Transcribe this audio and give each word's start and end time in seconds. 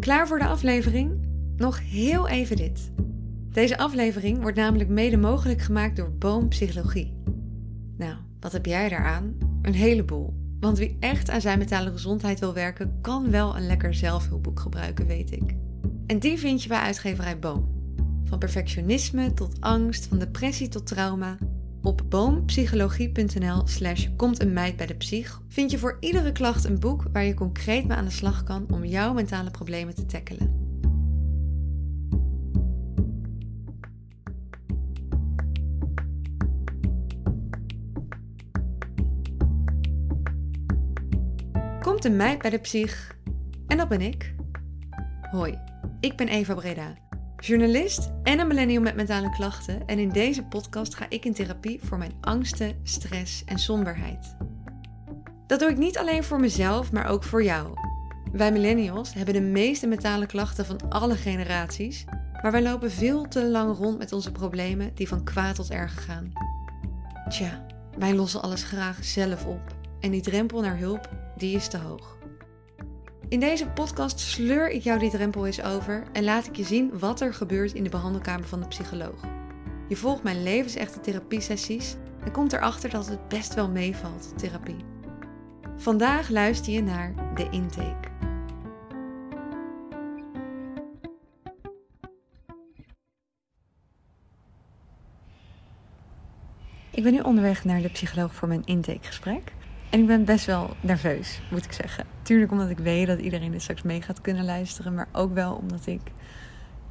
Klaar 0.00 0.28
voor 0.28 0.38
de 0.38 0.46
aflevering? 0.46 1.26
Nog 1.56 1.80
heel 1.80 2.28
even 2.28 2.56
dit. 2.56 2.90
Deze 3.52 3.78
aflevering 3.78 4.40
wordt 4.40 4.56
namelijk 4.56 4.88
mede 4.88 5.16
mogelijk 5.16 5.60
gemaakt 5.60 5.96
door 5.96 6.12
Boom 6.12 6.48
Psychologie. 6.48 7.16
Nou, 7.96 8.16
wat 8.40 8.52
heb 8.52 8.66
jij 8.66 8.88
daaraan? 8.88 9.36
Een 9.62 9.74
heleboel. 9.74 10.34
Want 10.60 10.78
wie 10.78 10.96
echt 11.00 11.30
aan 11.30 11.40
zijn 11.40 11.58
mentale 11.58 11.90
gezondheid 11.90 12.40
wil 12.40 12.54
werken, 12.54 12.98
kan 13.00 13.30
wel 13.30 13.56
een 13.56 13.66
lekker 13.66 13.94
zelfhulpboek 13.94 14.60
gebruiken, 14.60 15.06
weet 15.06 15.32
ik. 15.32 15.54
En 16.06 16.18
die 16.18 16.38
vind 16.38 16.62
je 16.62 16.68
bij 16.68 16.78
uitgeverij 16.78 17.38
Boom. 17.38 17.68
Van 18.24 18.38
perfectionisme 18.38 19.34
tot 19.34 19.60
angst, 19.60 20.06
van 20.06 20.18
depressie 20.18 20.68
tot 20.68 20.86
trauma. 20.86 21.36
Op 21.82 22.02
boompsychologie.nl 22.08 23.66
slash 23.66 24.08
komt 24.16 24.42
een 24.42 24.52
meid 24.52 24.76
bij 24.76 24.86
de 24.86 24.94
psych 24.94 25.42
vind 25.48 25.70
je 25.70 25.78
voor 25.78 25.96
iedere 26.00 26.32
klacht 26.32 26.64
een 26.64 26.78
boek 26.78 27.04
waar 27.12 27.24
je 27.24 27.34
concreet 27.34 27.86
mee 27.86 27.96
aan 27.96 28.04
de 28.04 28.10
slag 28.10 28.44
kan 28.44 28.66
om 28.72 28.84
jouw 28.84 29.12
mentale 29.12 29.50
problemen 29.50 29.94
te 29.94 30.06
tackelen. 30.06 30.66
Komt 41.80 42.04
een 42.04 42.16
meid 42.16 42.42
bij 42.42 42.50
de 42.50 42.58
psych 42.58 43.16
en 43.66 43.76
dat 43.76 43.88
ben 43.88 44.00
ik. 44.00 44.34
Hoi, 45.30 45.58
ik 46.00 46.16
ben 46.16 46.28
Eva 46.28 46.54
Breda 46.54 47.07
journalist 47.40 48.10
en 48.22 48.38
een 48.38 48.46
millennial 48.46 48.82
met 48.82 48.96
mentale 48.96 49.30
klachten. 49.30 49.86
En 49.86 49.98
in 49.98 50.08
deze 50.08 50.44
podcast 50.44 50.94
ga 50.94 51.06
ik 51.08 51.24
in 51.24 51.34
therapie 51.34 51.80
voor 51.82 51.98
mijn 51.98 52.14
angsten, 52.20 52.80
stress 52.82 53.44
en 53.44 53.58
somberheid. 53.58 54.36
Dat 55.46 55.60
doe 55.60 55.70
ik 55.70 55.78
niet 55.78 55.98
alleen 55.98 56.24
voor 56.24 56.40
mezelf, 56.40 56.92
maar 56.92 57.08
ook 57.08 57.24
voor 57.24 57.42
jou. 57.42 57.78
Wij 58.32 58.52
millennials 58.52 59.14
hebben 59.14 59.34
de 59.34 59.40
meeste 59.40 59.86
mentale 59.86 60.26
klachten 60.26 60.66
van 60.66 60.80
alle 60.88 61.14
generaties, 61.14 62.04
maar 62.42 62.52
wij 62.52 62.62
lopen 62.62 62.90
veel 62.90 63.28
te 63.28 63.44
lang 63.44 63.76
rond 63.76 63.98
met 63.98 64.12
onze 64.12 64.32
problemen 64.32 64.94
die 64.94 65.08
van 65.08 65.24
kwaad 65.24 65.54
tot 65.54 65.70
erg 65.70 66.04
gaan. 66.04 66.32
Tja, 67.28 67.66
wij 67.98 68.14
lossen 68.14 68.42
alles 68.42 68.62
graag 68.62 69.04
zelf 69.04 69.46
op 69.46 69.76
en 70.00 70.10
die 70.10 70.22
drempel 70.22 70.60
naar 70.60 70.78
hulp, 70.78 71.08
die 71.36 71.56
is 71.56 71.68
te 71.68 71.78
hoog. 71.78 72.17
In 73.28 73.40
deze 73.40 73.68
podcast 73.68 74.18
sleur 74.18 74.70
ik 74.70 74.82
jou 74.82 74.98
die 74.98 75.10
drempel 75.10 75.46
eens 75.46 75.62
over 75.62 76.02
en 76.12 76.24
laat 76.24 76.46
ik 76.46 76.56
je 76.56 76.64
zien 76.64 76.98
wat 76.98 77.20
er 77.20 77.34
gebeurt 77.34 77.72
in 77.72 77.84
de 77.84 77.90
behandelkamer 77.90 78.48
van 78.48 78.60
de 78.60 78.66
psycholoog. 78.66 79.20
Je 79.88 79.96
volgt 79.96 80.22
mijn 80.22 80.42
levensechte 80.42 81.00
therapiesessies 81.00 81.96
en 82.24 82.32
komt 82.32 82.52
erachter 82.52 82.90
dat 82.90 83.08
het 83.08 83.28
best 83.28 83.54
wel 83.54 83.68
meevalt, 83.68 84.38
therapie. 84.38 84.76
Vandaag 85.76 86.28
luister 86.28 86.72
je 86.72 86.82
naar 86.82 87.34
de 87.34 87.48
intake. 87.50 88.08
Ik 96.90 97.02
ben 97.02 97.12
nu 97.12 97.20
onderweg 97.20 97.64
naar 97.64 97.82
de 97.82 97.90
psycholoog 97.90 98.34
voor 98.34 98.48
mijn 98.48 98.64
intakegesprek. 98.64 99.52
En 99.90 100.00
ik 100.00 100.06
ben 100.06 100.24
best 100.24 100.46
wel 100.46 100.70
nerveus, 100.80 101.40
moet 101.50 101.64
ik 101.64 101.72
zeggen. 101.72 102.04
Tuurlijk 102.22 102.52
omdat 102.52 102.70
ik 102.70 102.78
weet 102.78 103.06
dat 103.06 103.18
iedereen 103.18 103.50
dit 103.50 103.62
straks 103.62 103.82
mee 103.82 104.02
gaat 104.02 104.20
kunnen 104.20 104.44
luisteren. 104.44 104.94
Maar 104.94 105.08
ook 105.12 105.34
wel 105.34 105.54
omdat 105.54 105.86
ik 105.86 106.00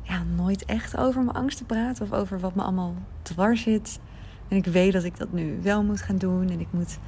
ja, 0.02 0.24
nooit 0.36 0.66
echt 0.66 0.98
over 0.98 1.24
mijn 1.24 1.38
angsten 1.38 1.66
praat. 1.66 2.02
Of 2.02 2.14
over 2.14 2.40
wat 2.40 2.56
me 2.56 2.62
allemaal 2.62 2.96
dwars 3.22 3.62
zit. 3.62 4.00
En 4.48 4.58
ik 4.58 4.66
weet 4.66 4.94
dat 4.94 5.04
ik 5.04 5.18
dat 5.18 5.32
nu 5.32 5.60
wel 5.62 5.84
moet 5.84 6.02
gaan 6.02 6.18
doen. 6.18 6.50
En 6.50 6.60
ik 6.60 6.68
moet 6.72 7.00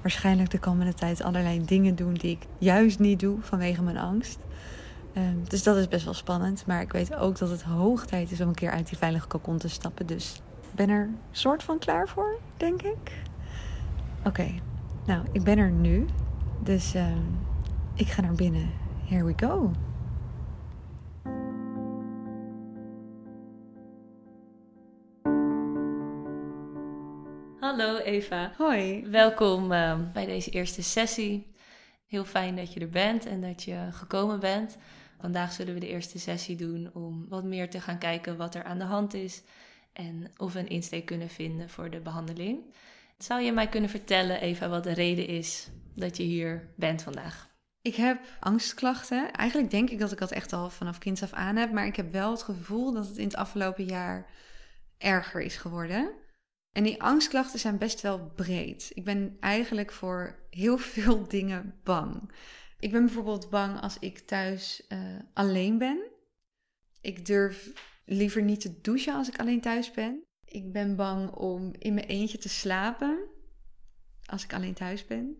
waarschijnlijk 0.00 0.50
de 0.50 0.58
komende 0.58 0.94
tijd 0.94 1.22
allerlei 1.22 1.64
dingen 1.64 1.94
doen 1.94 2.14
die 2.14 2.30
ik 2.30 2.46
juist 2.58 2.98
niet 2.98 3.20
doe 3.20 3.36
vanwege 3.40 3.82
mijn 3.82 3.98
angst. 3.98 4.38
Um, 5.16 5.42
dus 5.48 5.62
dat 5.62 5.76
is 5.76 5.88
best 5.88 6.04
wel 6.04 6.14
spannend. 6.14 6.66
Maar 6.66 6.80
ik 6.80 6.92
weet 6.92 7.14
ook 7.14 7.38
dat 7.38 7.50
het 7.50 7.62
hoog 7.62 8.06
tijd 8.06 8.30
is 8.30 8.40
om 8.40 8.48
een 8.48 8.54
keer 8.54 8.70
uit 8.70 8.88
die 8.88 8.98
veilige 8.98 9.26
kokon 9.26 9.58
te 9.58 9.68
stappen. 9.68 10.06
Dus 10.06 10.42
ik 10.60 10.74
ben 10.74 10.88
er 10.88 11.08
soort 11.30 11.62
van 11.62 11.78
klaar 11.78 12.08
voor, 12.08 12.38
denk 12.56 12.82
ik. 12.82 13.12
Oké, 14.24 14.46
nou, 15.06 15.26
ik 15.32 15.42
ben 15.42 15.58
er 15.58 15.70
nu. 15.70 16.06
Dus 16.62 16.94
uh, 16.94 17.16
ik 17.94 18.06
ga 18.06 18.20
naar 18.20 18.34
binnen. 18.34 18.70
Here 19.04 19.24
we 19.24 19.32
go. 19.36 19.70
Hallo 27.60 27.96
Eva. 27.98 28.52
Hoi. 28.56 29.06
Welkom 29.10 29.72
uh, 29.72 29.98
bij 30.12 30.26
deze 30.26 30.50
eerste 30.50 30.82
sessie. 30.82 31.46
Heel 32.06 32.24
fijn 32.24 32.56
dat 32.56 32.72
je 32.72 32.80
er 32.80 32.88
bent 32.88 33.26
en 33.26 33.40
dat 33.40 33.62
je 33.62 33.88
gekomen 33.90 34.40
bent. 34.40 34.76
Vandaag 35.20 35.52
zullen 35.52 35.74
we 35.74 35.80
de 35.80 35.88
eerste 35.88 36.18
sessie 36.18 36.56
doen 36.56 36.90
om 36.92 37.26
wat 37.28 37.44
meer 37.44 37.70
te 37.70 37.80
gaan 37.80 37.98
kijken 37.98 38.36
wat 38.36 38.54
er 38.54 38.64
aan 38.64 38.78
de 38.78 38.84
hand 38.84 39.14
is 39.14 39.42
en 39.92 40.30
of 40.36 40.52
we 40.52 40.58
een 40.58 40.68
insteek 40.68 41.06
kunnen 41.06 41.28
vinden 41.28 41.70
voor 41.70 41.90
de 41.90 42.00
behandeling. 42.00 42.58
Zou 43.16 43.40
je 43.40 43.52
mij 43.52 43.68
kunnen 43.68 43.90
vertellen, 43.90 44.40
Eva, 44.40 44.68
wat 44.68 44.84
de 44.84 44.92
reden 44.92 45.26
is 45.26 45.68
dat 45.94 46.16
je 46.16 46.22
hier 46.22 46.74
bent 46.76 47.02
vandaag? 47.02 47.54
Ik 47.82 47.94
heb 47.94 48.20
angstklachten. 48.40 49.32
Eigenlijk 49.32 49.70
denk 49.70 49.90
ik 49.90 49.98
dat 49.98 50.12
ik 50.12 50.18
dat 50.18 50.30
echt 50.30 50.52
al 50.52 50.70
vanaf 50.70 50.98
kinds 50.98 51.22
af 51.22 51.32
aan 51.32 51.56
heb. 51.56 51.72
Maar 51.72 51.86
ik 51.86 51.96
heb 51.96 52.12
wel 52.12 52.30
het 52.30 52.42
gevoel 52.42 52.92
dat 52.92 53.06
het 53.06 53.16
in 53.16 53.24
het 53.24 53.36
afgelopen 53.36 53.84
jaar 53.84 54.30
erger 54.98 55.40
is 55.40 55.56
geworden. 55.56 56.12
En 56.72 56.82
die 56.82 57.02
angstklachten 57.02 57.58
zijn 57.58 57.78
best 57.78 58.00
wel 58.00 58.30
breed. 58.34 58.90
Ik 58.94 59.04
ben 59.04 59.36
eigenlijk 59.40 59.92
voor 59.92 60.38
heel 60.50 60.78
veel 60.94 61.28
dingen 61.28 61.74
bang. 61.84 62.32
Ik 62.78 62.90
ben 62.90 63.04
bijvoorbeeld 63.04 63.50
bang 63.50 63.80
als 63.80 63.98
ik 63.98 64.18
thuis 64.18 64.86
uh, 64.88 64.98
alleen 65.32 65.78
ben. 65.78 66.10
Ik 67.00 67.26
durf 67.26 67.70
liever 68.04 68.42
niet 68.42 68.60
te 68.60 68.80
douchen 68.80 69.14
als 69.14 69.28
ik 69.28 69.38
alleen 69.38 69.60
thuis 69.60 69.90
ben. 69.90 70.25
Ik 70.46 70.72
ben 70.72 70.96
bang 70.96 71.30
om 71.30 71.72
in 71.78 71.94
mijn 71.94 72.06
eentje 72.06 72.38
te 72.38 72.48
slapen 72.48 73.18
als 74.24 74.44
ik 74.44 74.54
alleen 74.54 74.74
thuis 74.74 75.06
ben. 75.06 75.36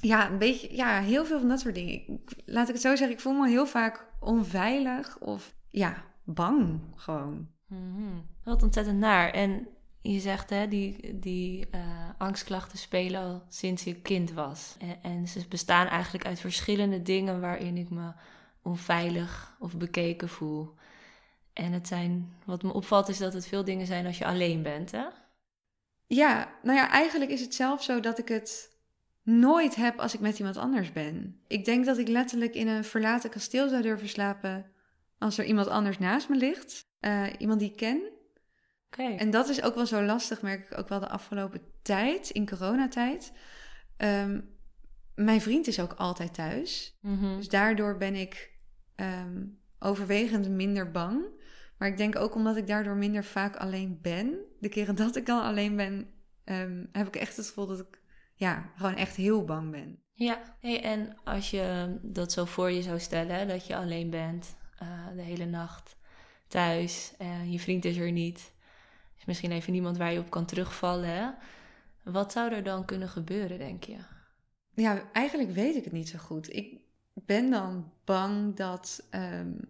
Ja, 0.00 0.30
een 0.30 0.38
beetje, 0.38 0.76
ja, 0.76 1.00
heel 1.00 1.24
veel 1.24 1.38
van 1.38 1.48
dat 1.48 1.60
soort 1.60 1.74
dingen. 1.74 2.20
laat 2.44 2.68
ik 2.68 2.72
het 2.72 2.82
zo 2.82 2.96
zeggen, 2.96 3.16
ik 3.16 3.20
voel 3.20 3.32
me 3.32 3.48
heel 3.48 3.66
vaak 3.66 4.06
onveilig 4.20 5.18
of 5.18 5.54
ja, 5.70 6.04
bang 6.24 6.80
gewoon. 6.94 7.48
Mm 7.66 8.26
Wat 8.44 8.62
ontzettend 8.62 8.98
naar. 8.98 9.30
En 9.30 9.68
je 10.00 10.20
zegt, 10.20 10.50
hè, 10.50 10.68
die, 10.68 11.18
die 11.18 11.66
uh, 11.74 11.80
angstklachten 12.18 12.78
spelen 12.78 13.20
al 13.20 13.42
sinds 13.48 13.84
je 13.84 13.94
kind 13.94 14.32
was. 14.32 14.76
En, 14.78 15.02
en 15.02 15.28
ze 15.28 15.48
bestaan 15.48 15.86
eigenlijk 15.86 16.26
uit 16.26 16.40
verschillende 16.40 17.02
dingen 17.02 17.40
waarin 17.40 17.76
ik 17.76 17.90
me 17.90 18.12
onveilig 18.62 19.56
of 19.58 19.76
bekeken 19.76 20.28
voel. 20.28 20.74
En 21.54 21.72
het 21.72 21.88
zijn, 21.88 22.34
wat 22.44 22.62
me 22.62 22.72
opvalt 22.72 23.08
is 23.08 23.18
dat 23.18 23.32
het 23.32 23.46
veel 23.46 23.64
dingen 23.64 23.86
zijn 23.86 24.06
als 24.06 24.18
je 24.18 24.24
alleen 24.24 24.62
bent, 24.62 24.90
hè? 24.90 25.04
Ja, 26.06 26.54
nou 26.62 26.78
ja, 26.78 26.90
eigenlijk 26.90 27.30
is 27.30 27.40
het 27.40 27.54
zelf 27.54 27.82
zo 27.82 28.00
dat 28.00 28.18
ik 28.18 28.28
het 28.28 28.76
nooit 29.22 29.74
heb 29.74 29.98
als 29.98 30.14
ik 30.14 30.20
met 30.20 30.38
iemand 30.38 30.56
anders 30.56 30.92
ben. 30.92 31.40
Ik 31.46 31.64
denk 31.64 31.84
dat 31.84 31.98
ik 31.98 32.08
letterlijk 32.08 32.54
in 32.54 32.68
een 32.68 32.84
verlaten 32.84 33.30
kasteel 33.30 33.68
zou 33.68 33.82
durven 33.82 34.08
slapen 34.08 34.66
als 35.18 35.38
er 35.38 35.44
iemand 35.44 35.68
anders 35.68 35.98
naast 35.98 36.28
me 36.28 36.36
ligt. 36.36 36.86
Uh, 37.00 37.26
iemand 37.38 37.60
die 37.60 37.70
ik 37.70 37.76
ken. 37.76 38.02
Okay. 38.86 39.16
En 39.16 39.30
dat 39.30 39.48
is 39.48 39.62
ook 39.62 39.74
wel 39.74 39.86
zo 39.86 40.02
lastig, 40.02 40.42
merk 40.42 40.70
ik 40.70 40.78
ook 40.78 40.88
wel 40.88 41.00
de 41.00 41.08
afgelopen 41.08 41.60
tijd, 41.82 42.30
in 42.30 42.48
coronatijd. 42.48 43.32
Um, 43.96 44.56
mijn 45.14 45.40
vriend 45.40 45.66
is 45.66 45.80
ook 45.80 45.92
altijd 45.92 46.34
thuis. 46.34 46.98
Mm 47.00 47.18
-hmm. 47.18 47.36
Dus 47.36 47.48
daardoor 47.48 47.96
ben 47.96 48.14
ik 48.14 48.52
um, 48.96 49.58
overwegend 49.78 50.48
minder 50.48 50.90
bang. 50.90 51.26
Maar 51.84 51.92
ik 51.92 51.98
denk 51.98 52.16
ook 52.16 52.34
omdat 52.34 52.56
ik 52.56 52.66
daardoor 52.66 52.96
minder 52.96 53.24
vaak 53.24 53.56
alleen 53.56 53.98
ben. 54.02 54.38
De 54.60 54.68
keren 54.68 54.94
dat 54.94 55.16
ik 55.16 55.26
dan 55.26 55.42
alleen 55.42 55.76
ben, 55.76 56.10
um, 56.44 56.88
heb 56.92 57.06
ik 57.06 57.16
echt 57.16 57.36
het 57.36 57.46
gevoel 57.46 57.66
dat 57.66 57.78
ik 57.78 58.00
ja, 58.34 58.70
gewoon 58.76 58.94
echt 58.94 59.16
heel 59.16 59.44
bang 59.44 59.70
ben. 59.70 60.02
Ja, 60.12 60.56
hey, 60.60 60.82
en 60.82 61.16
als 61.24 61.50
je 61.50 61.96
dat 62.02 62.32
zo 62.32 62.44
voor 62.44 62.70
je 62.70 62.82
zou 62.82 62.98
stellen, 62.98 63.48
dat 63.48 63.66
je 63.66 63.76
alleen 63.76 64.10
bent 64.10 64.56
uh, 64.82 64.88
de 65.16 65.22
hele 65.22 65.44
nacht 65.44 65.96
thuis 66.48 67.14
en 67.18 67.52
je 67.52 67.60
vriend 67.60 67.84
is 67.84 67.96
er 67.96 68.12
niet. 68.12 68.52
Is 69.18 69.24
misschien 69.24 69.52
even 69.52 69.72
niemand 69.72 69.96
waar 69.96 70.12
je 70.12 70.18
op 70.18 70.30
kan 70.30 70.46
terugvallen. 70.46 71.08
Hè? 71.08 71.30
Wat 72.02 72.32
zou 72.32 72.52
er 72.52 72.62
dan 72.62 72.84
kunnen 72.84 73.08
gebeuren, 73.08 73.58
denk 73.58 73.84
je? 73.84 73.96
Ja, 74.74 75.02
eigenlijk 75.12 75.50
weet 75.50 75.76
ik 75.76 75.84
het 75.84 75.92
niet 75.92 76.08
zo 76.08 76.18
goed. 76.18 76.54
Ik 76.54 76.80
ben 77.14 77.50
dan 77.50 77.92
bang 78.04 78.56
dat, 78.56 79.08
um, 79.10 79.60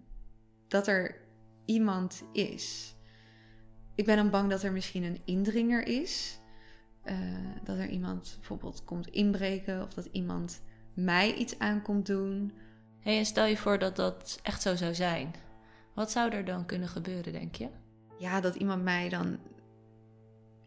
dat 0.69 0.87
er 0.87 1.22
iemand 1.64 2.22
is. 2.32 2.94
Ik 3.94 4.05
ben 4.05 4.16
dan 4.16 4.31
bang 4.31 4.50
dat 4.50 4.62
er 4.62 4.72
misschien 4.72 5.02
een 5.02 5.20
indringer 5.25 5.87
is. 5.87 6.38
Uh, 7.05 7.14
dat 7.64 7.78
er 7.78 7.88
iemand 7.88 8.34
bijvoorbeeld 8.38 8.84
komt 8.84 9.06
inbreken 9.06 9.82
of 9.82 9.94
dat 9.94 10.08
iemand 10.12 10.62
mij 10.94 11.34
iets 11.34 11.58
aan 11.58 11.82
komt 11.82 12.06
doen. 12.06 12.52
Hey, 13.00 13.19
en 13.19 13.26
stel 13.26 13.46
je 13.46 13.56
voor 13.56 13.78
dat 13.78 13.96
dat 13.96 14.38
echt 14.43 14.62
zo 14.62 14.76
zou 14.76 14.94
zijn. 14.94 15.34
Wat 15.94 16.11
zou 16.11 16.32
er 16.32 16.44
dan 16.44 16.66
kunnen 16.66 16.88
gebeuren, 16.88 17.32
denk 17.32 17.55
je? 17.55 17.69
Ja, 18.19 18.40
dat 18.40 18.55
iemand 18.55 18.82
mij 18.82 19.08
dan 19.08 19.38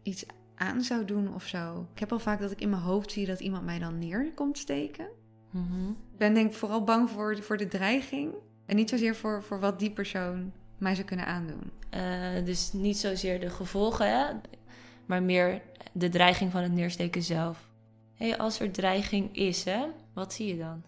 iets 0.02 0.26
aan 0.54 0.82
zou 0.82 1.04
doen 1.04 1.34
of 1.34 1.46
zo. 1.46 1.88
Ik 1.92 1.98
heb 1.98 2.12
al 2.12 2.18
vaak 2.18 2.40
dat 2.40 2.50
ik 2.50 2.60
in 2.60 2.70
mijn 2.70 2.82
hoofd 2.82 3.12
zie 3.12 3.26
dat 3.26 3.40
iemand 3.40 3.64
mij 3.64 3.78
dan 3.78 3.98
neer 3.98 4.32
komt 4.34 4.58
steken. 4.58 5.08
Mm 5.50 5.66
-hmm. 5.66 5.90
Ik 5.90 6.18
ben 6.18 6.34
denk 6.34 6.50
ik 6.50 6.56
vooral 6.56 6.84
bang 6.84 7.10
voor, 7.10 7.42
voor 7.42 7.56
de 7.56 7.68
dreiging. 7.68 8.34
En 8.66 8.76
niet 8.76 8.88
zozeer 8.88 9.16
voor, 9.16 9.42
voor 9.42 9.60
wat 9.60 9.78
die 9.78 9.90
persoon 9.90 10.52
mij 10.78 10.94
zou 10.94 11.06
kunnen 11.06 11.26
aandoen. 11.26 11.70
Uh, 11.94 12.44
dus 12.44 12.72
niet 12.72 12.98
zozeer 12.98 13.40
de 13.40 13.50
gevolgen, 13.50 14.10
hè? 14.10 14.34
maar 15.06 15.22
meer 15.22 15.62
de 15.92 16.08
dreiging 16.08 16.52
van 16.52 16.62
het 16.62 16.72
neersteken 16.72 17.22
zelf. 17.22 17.68
Hey, 18.14 18.38
als 18.38 18.60
er 18.60 18.70
dreiging 18.70 19.36
is, 19.36 19.64
hè, 19.64 19.86
wat 20.14 20.32
zie 20.32 20.46
je 20.46 20.58
dan? 20.58 20.82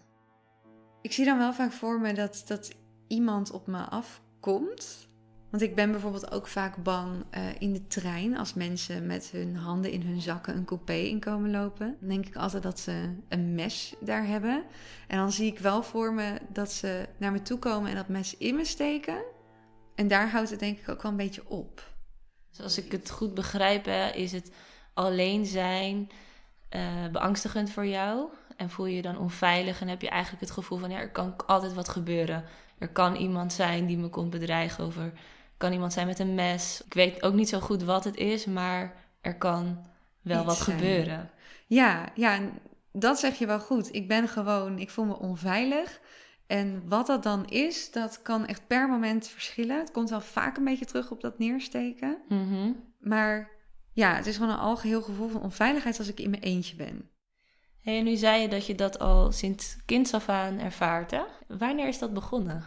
Ik 1.01 1.11
zie 1.11 1.25
dan 1.25 1.37
wel 1.37 1.53
vaak 1.53 1.71
voor 1.71 1.99
me 1.99 2.13
dat, 2.13 2.43
dat 2.45 2.75
iemand 3.07 3.51
op 3.51 3.67
me 3.67 3.77
afkomt. 3.77 5.09
Want 5.49 5.63
ik 5.63 5.75
ben 5.75 5.91
bijvoorbeeld 5.91 6.31
ook 6.31 6.47
vaak 6.47 6.83
bang 6.83 7.23
uh, 7.37 7.41
in 7.59 7.73
de 7.73 7.87
trein 7.87 8.37
als 8.37 8.53
mensen 8.53 9.05
met 9.05 9.29
hun 9.31 9.55
handen 9.55 9.91
in 9.91 10.01
hun 10.01 10.21
zakken 10.21 10.55
een 10.55 10.65
coupé 10.65 10.93
inkomen 10.93 11.51
lopen. 11.51 11.97
Dan 11.99 12.09
denk 12.09 12.25
ik 12.25 12.35
altijd 12.35 12.63
dat 12.63 12.79
ze 12.79 13.15
een 13.29 13.55
mes 13.55 13.95
daar 13.99 14.25
hebben. 14.25 14.63
En 15.07 15.17
dan 15.17 15.31
zie 15.31 15.51
ik 15.51 15.59
wel 15.59 15.83
voor 15.83 16.13
me 16.13 16.37
dat 16.49 16.71
ze 16.71 17.07
naar 17.17 17.31
me 17.31 17.41
toe 17.41 17.59
komen 17.59 17.89
en 17.89 17.95
dat 17.95 18.07
mes 18.07 18.37
in 18.37 18.55
me 18.55 18.65
steken. 18.65 19.23
En 20.01 20.07
daar 20.07 20.29
houdt 20.29 20.49
het 20.49 20.59
denk 20.59 20.79
ik 20.79 20.89
ook 20.89 21.01
wel 21.01 21.11
een 21.11 21.17
beetje 21.17 21.49
op. 21.49 21.83
Dus 22.49 22.61
als 22.61 22.77
ik 22.77 22.91
het 22.91 23.09
goed 23.09 23.33
begrijp, 23.33 23.85
hè, 23.85 24.09
is 24.09 24.31
het 24.31 24.51
alleen 24.93 25.45
zijn 25.45 26.09
uh, 26.75 27.07
beangstigend 27.11 27.71
voor 27.71 27.85
jou. 27.85 28.29
En 28.57 28.69
voel 28.69 28.85
je 28.85 28.95
je 28.95 29.01
dan 29.01 29.17
onveilig 29.17 29.81
en 29.81 29.87
heb 29.87 30.01
je 30.01 30.09
eigenlijk 30.09 30.41
het 30.41 30.51
gevoel 30.51 30.77
van 30.77 30.89
ja, 30.89 30.97
er 30.97 31.11
kan 31.11 31.33
altijd 31.45 31.73
wat 31.73 31.89
gebeuren. 31.89 32.43
Er 32.77 32.89
kan 32.89 33.15
iemand 33.15 33.53
zijn 33.53 33.85
die 33.85 33.97
me 33.97 34.09
komt 34.09 34.29
bedreigen 34.29 34.85
of 34.85 34.97
er 34.97 35.13
kan 35.57 35.73
iemand 35.73 35.93
zijn 35.93 36.07
met 36.07 36.19
een 36.19 36.35
mes. 36.35 36.81
Ik 36.85 36.93
weet 36.93 37.23
ook 37.23 37.33
niet 37.33 37.49
zo 37.49 37.59
goed 37.59 37.83
wat 37.83 38.03
het 38.03 38.15
is, 38.15 38.45
maar 38.45 38.95
er 39.21 39.37
kan 39.37 39.85
wel 40.21 40.45
wat 40.45 40.61
gebeuren. 40.61 41.29
Ja, 41.67 42.09
ja, 42.15 42.39
dat 42.91 43.19
zeg 43.19 43.37
je 43.37 43.45
wel 43.45 43.59
goed. 43.59 43.93
Ik 43.93 44.07
ben 44.07 44.27
gewoon, 44.27 44.79
ik 44.79 44.89
voel 44.89 45.05
me 45.05 45.17
onveilig. 45.17 45.99
En 46.51 46.87
wat 46.87 47.07
dat 47.07 47.23
dan 47.23 47.45
is, 47.49 47.91
dat 47.91 48.21
kan 48.21 48.45
echt 48.45 48.67
per 48.67 48.89
moment 48.89 49.27
verschillen. 49.27 49.79
Het 49.79 49.91
komt 49.91 50.09
wel 50.09 50.21
vaak 50.21 50.57
een 50.57 50.63
beetje 50.63 50.85
terug 50.85 51.11
op 51.11 51.21
dat 51.21 51.39
neersteken. 51.39 52.17
Mhm. 52.27 52.71
Maar 52.99 53.51
ja, 53.93 54.15
het 54.15 54.25
is 54.25 54.37
gewoon 54.37 54.51
een 54.51 54.59
algeheel 54.59 55.01
gevoel 55.01 55.29
van 55.29 55.41
onveiligheid 55.41 55.97
als 55.97 56.07
ik 56.07 56.19
in 56.19 56.29
mijn 56.29 56.41
eentje 56.41 56.75
ben. 56.75 57.09
Hey, 57.81 57.97
en 57.97 58.03
nu 58.03 58.15
zei 58.15 58.41
je 58.41 58.47
dat 58.47 58.65
je 58.65 58.75
dat 58.75 58.99
al 58.99 59.31
sinds 59.31 59.77
kinds 59.85 60.13
af 60.13 60.29
aan 60.29 60.59
ervaart, 60.59 61.11
hè? 61.11 61.21
Wanneer 61.47 61.87
is 61.87 61.99
dat 61.99 62.13
begonnen? 62.13 62.63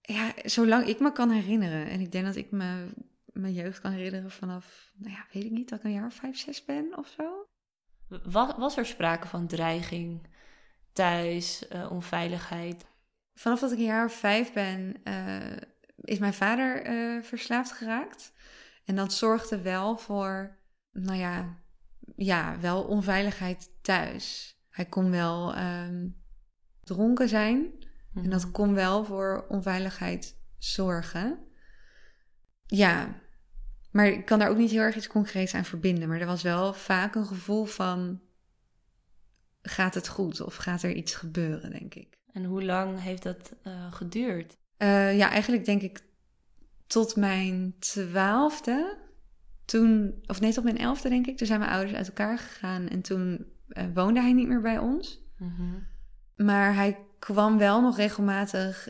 Ja, 0.00 0.32
zolang 0.44 0.86
ik 0.86 1.00
me 1.00 1.12
kan 1.12 1.30
herinneren. 1.30 1.86
En 1.86 2.00
ik 2.00 2.12
denk 2.12 2.24
dat 2.24 2.36
ik 2.36 2.50
me 2.50 2.86
mijn 3.24 3.52
jeugd 3.52 3.80
kan 3.80 3.92
herinneren 3.92 4.30
vanaf, 4.30 4.92
nou 4.96 5.12
ja, 5.12 5.26
weet 5.32 5.44
ik 5.44 5.50
niet, 5.50 5.68
dat 5.68 5.78
ik 5.78 5.84
een 5.84 5.92
jaar 5.92 6.06
of 6.06 6.14
vijf, 6.14 6.38
zes 6.38 6.64
ben 6.64 6.96
of 6.96 7.14
zo. 7.16 7.46
Was, 8.24 8.54
was 8.56 8.76
er 8.76 8.86
sprake 8.86 9.28
van 9.28 9.46
dreiging 9.46 10.28
thuis, 10.92 11.66
uh, 11.72 11.90
onveiligheid? 11.90 12.86
Vanaf 13.34 13.60
dat 13.60 13.72
ik 13.72 13.78
een 13.78 13.84
jaar 13.84 14.04
of 14.04 14.14
vijf 14.14 14.52
ben, 14.52 14.94
uh, 15.04 15.56
is 16.00 16.18
mijn 16.18 16.34
vader 16.34 16.90
uh, 16.90 17.22
verslaafd 17.22 17.72
geraakt. 17.72 18.32
En 18.84 18.96
dat 18.96 19.12
zorgde 19.12 19.62
wel 19.62 19.96
voor, 19.96 20.56
nou 20.92 21.18
ja, 21.18 21.56
ja, 22.16 22.60
wel 22.60 22.82
onveiligheid 22.82 23.70
thuis. 23.82 24.54
Hij 24.68 24.84
kon 24.84 25.10
wel 25.10 25.58
um, 25.58 26.22
dronken 26.80 27.28
zijn. 27.28 27.72
En 28.14 28.30
dat 28.30 28.42
mhm. 28.42 28.50
kon 28.50 28.74
wel 28.74 29.04
voor 29.04 29.46
onveiligheid 29.48 30.36
zorgen. 30.58 31.38
Ja, 32.66 33.20
maar 33.90 34.06
ik 34.06 34.24
kan 34.24 34.38
daar 34.38 34.50
ook 34.50 34.56
niet 34.56 34.70
heel 34.70 34.80
erg 34.80 34.96
iets 34.96 35.06
concreets 35.06 35.54
aan 35.54 35.64
verbinden. 35.64 36.08
Maar 36.08 36.20
er 36.20 36.26
was 36.26 36.42
wel 36.42 36.72
vaak 36.72 37.14
een 37.14 37.26
gevoel 37.26 37.64
van: 37.64 38.20
gaat 39.62 39.94
het 39.94 40.08
goed 40.08 40.40
of 40.40 40.56
gaat 40.56 40.82
er 40.82 40.92
iets 40.92 41.14
gebeuren, 41.14 41.70
denk 41.70 41.94
ik. 41.94 42.18
En 42.32 42.44
hoe 42.44 42.64
lang 42.64 43.00
heeft 43.00 43.22
dat 43.22 43.54
uh, 43.66 43.92
geduurd? 43.92 44.56
Uh, 44.78 45.16
ja, 45.16 45.30
eigenlijk 45.30 45.64
denk 45.64 45.82
ik 45.82 46.02
tot 46.86 47.16
mijn 47.16 47.74
twaalfde. 47.78 48.98
Toen, 49.64 50.20
of 50.26 50.40
nee, 50.40 50.52
tot 50.52 50.64
mijn 50.64 50.78
elfde 50.78 51.08
denk 51.08 51.26
ik. 51.26 51.36
Toen 51.36 51.46
zijn 51.46 51.60
mijn 51.60 51.72
ouders 51.72 51.94
uit 51.94 52.06
elkaar 52.06 52.38
gegaan 52.38 52.88
en 52.88 53.00
toen 53.00 53.46
uh, 53.68 53.84
woonde 53.94 54.20
hij 54.20 54.32
niet 54.32 54.48
meer 54.48 54.60
bij 54.60 54.78
ons. 54.78 55.20
Mm 55.36 55.54
-hmm. 55.56 55.86
Maar 56.46 56.74
hij 56.74 56.98
kwam 57.18 57.58
wel 57.58 57.80
nog 57.80 57.96
regelmatig 57.96 58.88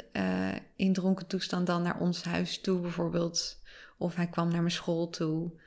in 0.77 0.93
dronken 0.93 1.27
toestand 1.27 1.67
dan 1.67 1.83
naar 1.83 1.99
ons 1.99 2.23
huis 2.25 2.61
toe 2.61 2.81
bijvoorbeeld. 2.81 3.63
Of 3.99 4.15
hij 4.15 4.27
kwam 4.27 4.49
naar 4.49 4.61
mijn 4.61 4.71
school 4.71 5.11
toe. 5.11 5.61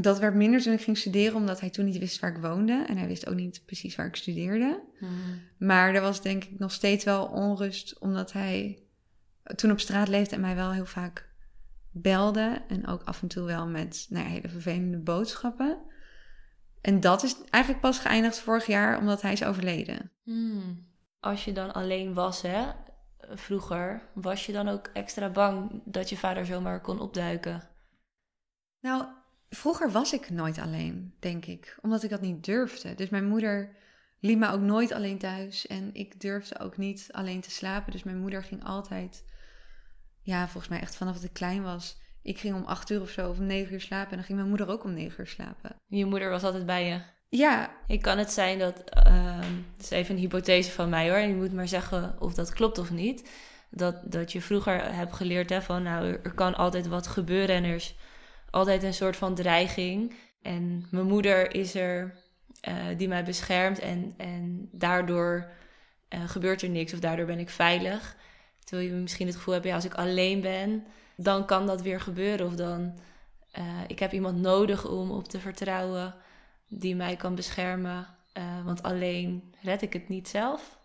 Dat 0.00 0.18
werd 0.18 0.34
minder 0.34 0.62
toen 0.62 0.72
ik 0.72 0.80
ging 0.80 0.98
studeren, 0.98 1.36
omdat 1.36 1.60
hij 1.60 1.70
toen 1.70 1.84
niet 1.84 1.98
wist 1.98 2.20
waar 2.20 2.30
ik 2.30 2.42
woonde. 2.42 2.84
En 2.88 2.96
hij 2.96 3.06
wist 3.06 3.28
ook 3.28 3.34
niet 3.34 3.62
precies 3.66 3.96
waar 3.96 4.06
ik 4.06 4.16
studeerde. 4.16 4.82
Mm. 5.00 5.40
Maar 5.58 5.94
er 5.94 6.00
was 6.00 6.22
denk 6.22 6.44
ik 6.44 6.58
nog 6.58 6.72
steeds 6.72 7.04
wel 7.04 7.26
onrust, 7.26 7.98
omdat 7.98 8.32
hij 8.32 8.82
toen 9.54 9.70
op 9.70 9.80
straat 9.80 10.08
leefde 10.08 10.34
en 10.34 10.40
mij 10.40 10.54
wel 10.54 10.72
heel 10.72 10.86
vaak 10.86 11.28
belde. 11.90 12.62
En 12.68 12.86
ook 12.86 13.02
af 13.02 13.22
en 13.22 13.28
toe 13.28 13.44
wel 13.44 13.66
met 13.66 14.06
nou 14.08 14.24
ja, 14.24 14.30
hele 14.30 14.48
vervelende 14.48 14.98
boodschappen. 14.98 15.78
En 16.80 17.00
dat 17.00 17.22
is 17.22 17.36
eigenlijk 17.50 17.82
pas 17.82 17.98
geëindigd 17.98 18.38
vorig 18.38 18.66
jaar, 18.66 18.98
omdat 18.98 19.22
hij 19.22 19.32
is 19.32 19.44
overleden. 19.44 20.12
Mm 20.22 20.86
als 21.26 21.44
je 21.44 21.52
dan 21.52 21.72
alleen 21.72 22.14
was, 22.14 22.42
hè, 22.42 22.72
vroeger, 23.18 24.10
was 24.14 24.46
je 24.46 24.52
dan 24.52 24.68
ook 24.68 24.86
extra 24.86 25.30
bang 25.30 25.82
dat 25.84 26.08
je 26.08 26.16
vader 26.16 26.46
zomaar 26.46 26.80
kon 26.80 27.00
opduiken? 27.00 27.68
Nou, 28.80 29.04
vroeger 29.56 29.90
was 29.90 30.12
ik 30.12 30.30
nooit 30.30 30.58
alleen, 30.58 31.14
denk 31.20 31.46
ik, 31.46 31.78
omdat 31.82 32.02
ik 32.02 32.10
dat 32.10 32.20
niet 32.20 32.44
durfde. 32.44 32.94
Dus 32.94 33.08
mijn 33.08 33.28
moeder 33.28 33.76
liet 34.20 34.38
me 34.38 34.50
ook 34.50 34.60
nooit 34.60 34.92
alleen 34.92 35.18
thuis 35.18 35.66
en 35.66 35.90
ik 35.92 36.20
durfde 36.20 36.58
ook 36.58 36.76
niet 36.76 37.08
alleen 37.10 37.40
te 37.40 37.50
slapen. 37.50 37.92
Dus 37.92 38.02
mijn 38.02 38.18
moeder 38.18 38.44
ging 38.44 38.64
altijd, 38.64 39.24
ja, 40.22 40.48
volgens 40.48 40.68
mij 40.68 40.80
echt 40.80 40.96
vanaf 40.96 41.14
dat 41.14 41.24
ik 41.24 41.32
klein 41.32 41.62
was. 41.62 42.04
Ik 42.22 42.38
ging 42.38 42.54
om 42.54 42.64
acht 42.64 42.90
uur 42.90 43.00
of 43.00 43.10
zo 43.10 43.30
of 43.30 43.38
om 43.38 43.46
negen 43.46 43.72
uur 43.72 43.80
slapen 43.80 44.10
en 44.10 44.16
dan 44.16 44.24
ging 44.24 44.38
mijn 44.38 44.50
moeder 44.50 44.68
ook 44.68 44.84
om 44.84 44.92
negen 44.92 45.20
uur 45.20 45.26
slapen. 45.26 45.76
Je 45.86 46.04
moeder 46.04 46.30
was 46.30 46.42
altijd 46.42 46.66
bij 46.66 46.86
je? 46.86 47.00
Ja. 47.28 47.70
Ik 47.86 48.02
kan 48.02 48.18
het 48.18 48.32
zijn 48.32 48.58
dat, 48.58 48.82
uh, 49.06 49.40
dat 49.76 49.84
is 49.84 49.90
even 49.90 50.14
een 50.14 50.20
hypothese 50.20 50.70
van 50.70 50.88
mij 50.88 51.08
hoor, 51.08 51.18
en 51.18 51.28
je 51.28 51.34
moet 51.34 51.52
maar 51.52 51.68
zeggen 51.68 52.16
of 52.20 52.34
dat 52.34 52.52
klopt 52.52 52.78
of 52.78 52.90
niet. 52.90 53.30
Dat, 53.70 54.12
dat 54.12 54.32
je 54.32 54.40
vroeger 54.40 54.94
hebt 54.94 55.12
geleerd 55.12 55.50
hè, 55.50 55.62
van 55.62 55.82
nou, 55.82 56.18
er 56.22 56.34
kan 56.34 56.54
altijd 56.54 56.86
wat 56.86 57.06
gebeuren 57.06 57.56
en 57.56 57.64
er 57.64 57.74
is 57.74 57.96
altijd 58.50 58.82
een 58.82 58.94
soort 58.94 59.16
van 59.16 59.34
dreiging. 59.34 60.14
En 60.42 60.86
mijn 60.90 61.06
moeder 61.06 61.54
is 61.54 61.74
er 61.74 62.14
uh, 62.68 62.74
die 62.96 63.08
mij 63.08 63.24
beschermt 63.24 63.78
en, 63.78 64.14
en 64.16 64.68
daardoor 64.72 65.50
uh, 66.14 66.28
gebeurt 66.28 66.62
er 66.62 66.68
niks 66.68 66.92
of 66.92 66.98
daardoor 66.98 67.26
ben 67.26 67.38
ik 67.38 67.50
veilig. 67.50 68.16
Terwijl 68.64 68.88
je 68.88 68.94
misschien 68.94 69.26
het 69.26 69.36
gevoel 69.36 69.54
hebt, 69.54 69.66
ja, 69.66 69.74
als 69.74 69.84
ik 69.84 69.94
alleen 69.94 70.40
ben, 70.40 70.86
dan 71.16 71.46
kan 71.46 71.66
dat 71.66 71.82
weer 71.82 72.00
gebeuren. 72.00 72.46
Of 72.46 72.54
dan, 72.54 72.98
uh, 73.58 73.64
ik 73.86 73.98
heb 73.98 74.12
iemand 74.12 74.40
nodig 74.40 74.88
om 74.88 75.10
op 75.10 75.28
te 75.28 75.40
vertrouwen 75.40 76.14
die 76.68 76.96
mij 76.96 77.16
kan 77.16 77.34
beschermen. 77.34 78.06
Want 78.64 78.82
alleen 78.82 79.54
red 79.62 79.82
ik 79.82 79.92
het 79.92 80.08
niet 80.08 80.28
zelf. 80.28 80.78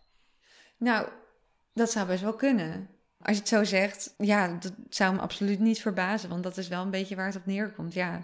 Nou, 0.77 1.07
dat 1.73 1.91
zou 1.91 2.07
best 2.07 2.21
wel 2.21 2.33
kunnen. 2.33 2.89
Als 3.23 3.35
je 3.35 3.41
het 3.41 3.47
zo 3.47 3.63
zegt, 3.63 4.13
ja, 4.17 4.47
dat 4.47 4.73
zou 4.89 5.15
me 5.15 5.21
absoluut 5.21 5.59
niet 5.59 5.81
verbazen. 5.81 6.29
Want 6.29 6.43
dat 6.43 6.57
is 6.57 6.67
wel 6.67 6.81
een 6.81 6.89
beetje 6.89 7.15
waar 7.15 7.25
het 7.25 7.35
op 7.35 7.45
neerkomt. 7.45 7.93
Ja, 7.93 8.21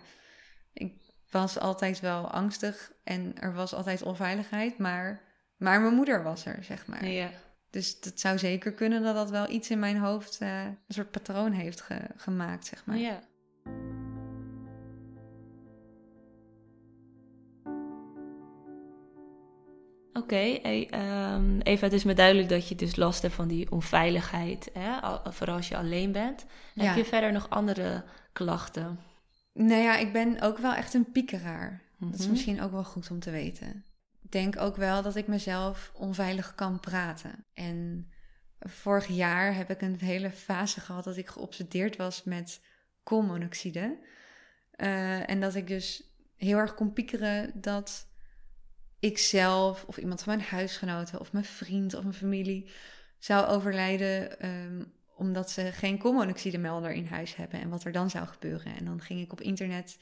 ik 0.73 0.93
was 1.31 1.59
altijd 1.59 1.99
wel 1.99 2.31
angstig 2.31 2.91
en 3.03 3.33
er 3.39 3.53
was 3.53 3.73
altijd 3.73 4.01
onveiligheid. 4.01 4.77
Maar, 4.77 5.21
maar 5.57 5.81
mijn 5.81 5.95
moeder 5.95 6.23
was 6.23 6.45
er, 6.45 6.63
zeg 6.63 6.87
maar. 6.87 7.07
Ja. 7.07 7.29
Dus 7.69 7.97
het 8.01 8.19
zou 8.19 8.37
zeker 8.37 8.71
kunnen 8.71 9.03
dat 9.03 9.15
dat 9.15 9.29
wel 9.29 9.49
iets 9.49 9.69
in 9.69 9.79
mijn 9.79 9.97
hoofd 9.97 10.41
uh, 10.41 10.63
een 10.63 10.77
soort 10.87 11.11
patroon 11.11 11.51
heeft 11.51 11.81
ge 11.81 11.99
gemaakt, 12.15 12.65
zeg 12.65 12.85
maar. 12.85 12.97
Ja. 12.97 13.19
Oké, 20.17 20.57
okay, 20.59 20.89
um, 21.33 21.59
Eva, 21.61 21.83
het 21.83 21.93
is 21.93 22.03
me 22.03 22.13
duidelijk 22.13 22.49
dat 22.49 22.67
je 22.67 22.75
dus 22.75 22.95
last 22.95 23.21
hebt 23.21 23.33
van 23.33 23.47
die 23.47 23.71
onveiligheid, 23.71 24.69
hè? 24.73 25.19
vooral 25.31 25.55
als 25.55 25.67
je 25.67 25.77
alleen 25.77 26.11
bent. 26.11 26.45
Heb 26.75 26.95
je 26.95 27.05
verder 27.05 27.31
nog 27.31 27.49
andere 27.49 28.03
klachten? 28.33 28.99
Nou 29.53 29.81
ja, 29.81 29.97
ik 29.97 30.13
ben 30.13 30.41
ook 30.41 30.57
wel 30.57 30.73
echt 30.73 30.93
een 30.93 31.11
piekeraar. 31.11 31.81
Dat 31.99 32.13
is 32.13 32.21
mhm. 32.21 32.29
misschien 32.29 32.61
ook 32.61 32.71
wel 32.71 32.83
goed 32.83 33.11
om 33.11 33.19
te 33.19 33.31
weten. 33.31 33.85
Ik 34.23 34.31
denk 34.31 34.59
ook 34.59 34.75
wel 34.75 35.01
dat 35.01 35.15
ik 35.15 35.27
mezelf 35.27 35.91
onveilig 35.93 36.55
kan 36.55 36.79
praten. 36.79 37.45
En 37.53 38.09
vorig 38.59 39.07
jaar 39.07 39.55
heb 39.55 39.69
ik 39.69 39.81
een 39.81 39.99
hele 39.99 40.31
fase 40.31 40.79
gehad 40.79 41.03
dat 41.03 41.17
ik 41.17 41.27
geobsedeerd 41.27 41.95
was 41.95 42.23
met 42.23 42.61
koolmonoxide. 43.03 43.97
Uh, 44.77 45.29
en 45.29 45.39
dat 45.39 45.55
ik 45.55 45.67
dus 45.67 46.03
heel 46.35 46.57
erg 46.57 46.73
kon 46.73 46.93
piekeren 46.93 47.51
dat 47.61 48.07
ik 48.99 49.17
zelf 49.17 49.83
of 49.83 49.97
iemand 49.97 50.23
van 50.23 50.35
mijn 50.35 50.49
huisgenoten 50.49 51.19
of 51.19 51.31
mijn 51.31 51.45
vriend 51.45 51.93
of 51.93 52.03
mijn 52.03 52.15
familie 52.15 52.69
zou 53.19 53.45
overlijden 53.45 54.45
um, 54.47 54.93
omdat 55.17 55.51
ze 55.51 55.71
geen 55.71 55.97
koolmonoxidemelder 55.97 56.91
in 56.91 57.05
huis 57.05 57.35
hebben 57.35 57.59
en 57.59 57.69
wat 57.69 57.83
er 57.83 57.91
dan 57.91 58.09
zou 58.09 58.27
gebeuren. 58.27 58.75
En 58.75 58.85
dan 58.85 59.01
ging 59.01 59.21
ik 59.21 59.31
op 59.31 59.41
internet 59.41 59.97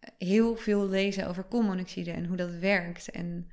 eh, 0.00 0.10
heel 0.18 0.56
veel 0.56 0.88
lezen 0.88 1.28
over 1.28 1.44
koolmonoxide 1.44 2.10
en 2.10 2.26
hoe 2.26 2.36
dat 2.36 2.50
werkt. 2.50 3.10
En 3.10 3.50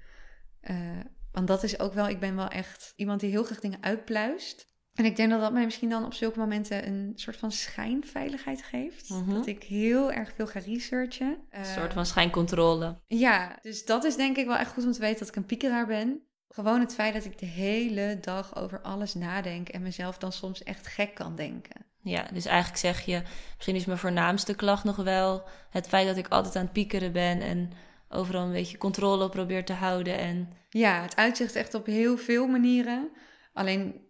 uh, 0.62 1.00
want 1.32 1.48
dat 1.48 1.64
is 1.64 1.80
ook 1.80 1.94
wel, 1.94 2.10
ik 2.10 2.20
ben 2.20 2.36
wel 2.36 2.48
echt 2.48 2.94
iemand 2.96 3.20
die 3.20 3.30
heel 3.30 3.44
graag 3.44 3.60
dingen 3.60 3.84
uitpluist. 3.84 4.74
En 4.96 5.06
ik 5.06 5.16
denk 5.16 5.30
dat 5.30 5.42
dat 5.42 5.54
mij 5.54 5.64
misschien 5.66 5.90
dan 5.90 6.06
op 6.06 6.14
zulke 6.14 6.40
momenten 6.40 6.88
een 6.88 7.12
soort 7.16 7.38
van 7.38 7.52
schijnveiligheid 7.52 8.64
geeft. 8.64 9.10
Mhm. 9.10 9.34
Dat 9.34 9.46
ik 9.48 9.64
heel 9.64 10.12
erg 10.12 10.32
veel 10.36 10.48
ga 10.48 10.60
researchen. 10.60 11.28
Een 11.50 11.62
Eh, 11.62 11.64
soort 11.64 11.94
van 11.94 12.06
schijncontrole. 12.06 12.96
Ja, 13.08 13.60
dus 13.62 13.86
dat 13.86 14.04
is 14.04 14.16
denk 14.16 14.38
ik 14.38 14.46
wel 14.46 14.58
echt 14.58 14.72
goed 14.74 14.86
om 14.86 14.92
te 14.92 15.00
weten 15.00 15.20
dat 15.20 15.28
ik 15.28 15.36
een 15.36 15.46
piekeraar 15.46 15.86
ben. 15.88 16.20
Gewoon 16.50 16.80
het 16.80 16.94
feit 16.94 17.14
dat 17.14 17.26
ik 17.26 17.38
de 17.40 17.46
hele 17.46 18.18
dag 18.22 18.56
over 18.56 18.82
alles 18.82 19.14
nadenk 19.14 19.70
en 19.70 19.82
mezelf 19.82 20.18
dan 20.18 20.32
soms 20.32 20.64
echt 20.64 20.88
gek 20.88 21.16
kan 21.16 21.36
denken. 21.36 21.86
Ja, 22.02 22.26
dus 22.34 22.46
eigenlijk 22.46 22.80
zeg 22.80 23.02
je, 23.06 23.22
misschien 23.56 23.76
is 23.76 23.86
mijn 23.86 23.98
voornaamste 23.98 24.56
klacht 24.56 24.84
nog 24.84 24.96
wel 24.96 25.44
het 25.70 25.88
feit 25.88 26.08
dat 26.08 26.18
ik 26.18 26.28
altijd 26.28 26.56
aan 26.56 26.64
het 26.64 26.74
piekeren 26.74 27.12
ben 27.12 27.42
en 27.42 27.72
overal 28.10 28.46
een 28.46 28.52
beetje 28.52 28.78
controle 28.78 29.30
probeer 29.30 29.66
te 29.66 29.74
houden. 29.74 30.18
En 30.18 30.50
Ja, 30.70 31.02
het 31.02 31.16
uitzicht 31.16 31.56
echt 31.56 31.74
op 31.74 31.86
heel 31.86 32.18
veel 32.18 32.48
manieren. 32.48 33.10
Alleen 33.54 34.04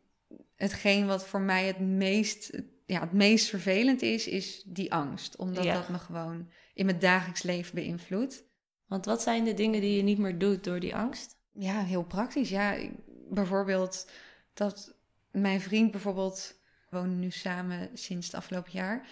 hetgeen 0.56 1.06
wat 1.06 1.26
voor 1.28 1.42
mij 1.42 1.66
het 1.68 1.80
meest, 1.80 2.62
ja, 2.86 3.00
het 3.00 3.12
meest 3.12 3.50
vervelend 3.50 4.02
is, 4.02 4.28
is 4.28 4.64
die 4.66 4.94
angst. 4.94 5.36
Omdat 5.36 5.64
Ja. 5.64 5.74
dat 5.74 5.90
me 5.90 5.98
gewoon 5.98 6.52
in 6.74 6.86
mijn 6.86 7.00
dagelijks 7.00 7.44
leven 7.44 7.76
beïnvloedt. 7.76 8.44
Want 8.88 9.06
wat 9.06 9.22
zijn 9.22 9.44
de 9.44 9.54
dingen 9.54 9.82
die 9.82 9.96
je 9.98 10.04
niet 10.04 10.18
meer 10.18 10.38
doet 10.38 10.64
door 10.64 10.80
die 10.80 10.96
angst? 10.96 11.36
Ja, 11.54 11.84
heel 11.84 12.04
praktisch. 12.04 12.50
Ja, 12.50 12.74
ik- 12.74 12.92
bijvoorbeeld 13.30 14.10
dat 14.54 14.96
mijn 15.32 15.62
vriend 15.62 15.92
bijvoorbeeld... 15.92 16.64
We 16.90 16.98
wonen 17.02 17.20
nu 17.20 17.32
samen 17.32 17.90
sinds 17.94 18.26
het 18.26 18.36
afgelopen 18.36 18.72
jaar. 18.72 19.08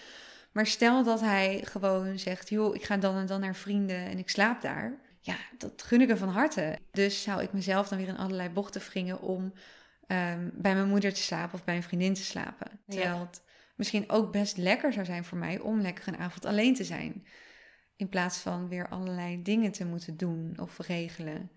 Maar 0.52 0.66
stel 0.66 1.04
dat 1.04 1.20
hij 1.20 1.60
gewoon 1.64 2.18
zegt... 2.18 2.48
joh, 2.48 2.74
ik 2.74 2.84
ga 2.84 2.96
dan 2.96 3.16
en 3.16 3.26
dan 3.26 3.40
naar 3.40 3.54
vrienden 3.54 3.96
en 3.96 4.18
ik 4.18 4.28
slaap 4.30 4.60
daar. 4.62 5.00
Ja, 5.20 5.36
dat 5.58 5.82
gun 5.82 6.00
ik 6.00 6.08
hem 6.08 6.16
van 6.16 6.28
harte. 6.28 6.78
Dus 6.90 7.22
zou 7.22 7.42
ik 7.42 7.52
mezelf 7.52 7.88
dan 7.88 7.98
weer 7.98 8.08
in 8.08 8.16
allerlei 8.16 8.48
bochten 8.48 8.80
wringen... 8.80 9.20
om 9.20 9.52
ehm, 10.06 10.50
bij 10.52 10.74
mijn 10.74 10.88
moeder 10.88 11.12
te 11.14 11.22
slapen 11.22 11.54
of 11.54 11.64
bij 11.64 11.76
een 11.76 11.82
vriendin 11.82 12.14
te 12.14 12.24
slapen. 12.24 12.80
Terwijl 12.88 13.20
het 13.20 13.42
misschien 13.76 14.10
ook 14.10 14.32
best 14.32 14.56
lekker 14.56 14.92
zou 14.92 15.04
zijn 15.04 15.24
voor 15.24 15.38
mij... 15.38 15.58
om 15.58 15.80
lekker 15.80 16.08
een 16.08 16.18
avond 16.18 16.44
alleen 16.44 16.74
te 16.74 16.84
zijn. 16.84 17.26
In 17.96 18.08
plaats 18.08 18.38
van 18.38 18.68
weer 18.68 18.88
allerlei 18.88 19.42
dingen 19.42 19.72
te 19.72 19.84
moeten 19.84 20.16
doen 20.16 20.58
of 20.60 20.78
regelen. 20.78 21.50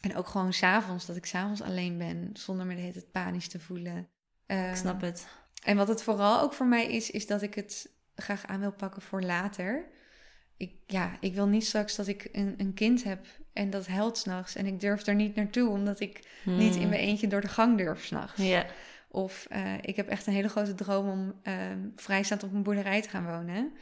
En 0.00 0.16
ook 0.16 0.26
gewoon 0.26 0.52
s'avonds, 0.52 1.06
dat 1.06 1.16
ik 1.16 1.26
s'avonds 1.26 1.62
alleen 1.62 1.98
ben, 1.98 2.30
zonder 2.32 2.66
me 2.66 2.74
de 2.74 2.80
hele 2.80 2.92
tijd 2.92 3.10
panisch 3.10 3.48
te 3.48 3.60
voelen. 3.60 3.96
Ik 3.98 4.06
Ehm, 4.46 4.76
snap 4.76 5.00
het. 5.00 5.26
En 5.62 5.76
wat 5.76 5.88
het 5.88 6.02
vooral 6.02 6.40
ook 6.40 6.52
voor 6.52 6.66
mij 6.66 6.86
is, 6.86 7.10
is 7.10 7.26
dat 7.26 7.42
ik 7.42 7.54
het 7.54 7.92
graag 8.14 8.46
aan 8.46 8.60
wil 8.60 8.72
pakken 8.72 9.02
voor 9.02 9.22
later. 9.22 9.86
Ik, 10.56 10.72
ja, 10.86 11.10
ik 11.20 11.34
wil 11.34 11.46
niet 11.46 11.64
straks 11.66 11.96
dat 11.96 12.06
ik 12.06 12.28
een, 12.32 12.54
een 12.56 12.74
kind 12.74 13.04
heb 13.04 13.26
en 13.52 13.70
dat 13.70 13.86
huilt 13.86 14.18
s'nachts. 14.18 14.54
En 14.56 14.66
ik 14.66 14.80
durf 14.80 15.06
er 15.06 15.14
niet 15.14 15.34
naartoe, 15.34 15.68
omdat 15.68 16.00
ik 16.00 16.28
niet 16.44 16.74
in 16.74 16.80
Hmm. 16.80 16.88
mijn 16.90 17.00
eentje 17.02 17.26
door 17.26 17.40
de 17.40 17.48
gang 17.48 17.76
durf 17.78 18.04
s'nachts. 18.04 18.42
Ja, 18.42 18.66
Of 19.08 19.46
eh, 19.50 19.72
ik 19.80 19.96
heb 19.96 20.08
echt 20.08 20.26
een 20.26 20.32
hele 20.32 20.48
grote 20.48 20.74
droom 20.74 21.08
om 21.08 21.34
ehm, 21.42 21.78
vrijstaand 21.94 22.42
op 22.42 22.52
een 22.52 22.62
boerderij 22.62 23.02
te 23.02 23.08
gaan 23.08 23.24
wonen. 23.26 23.72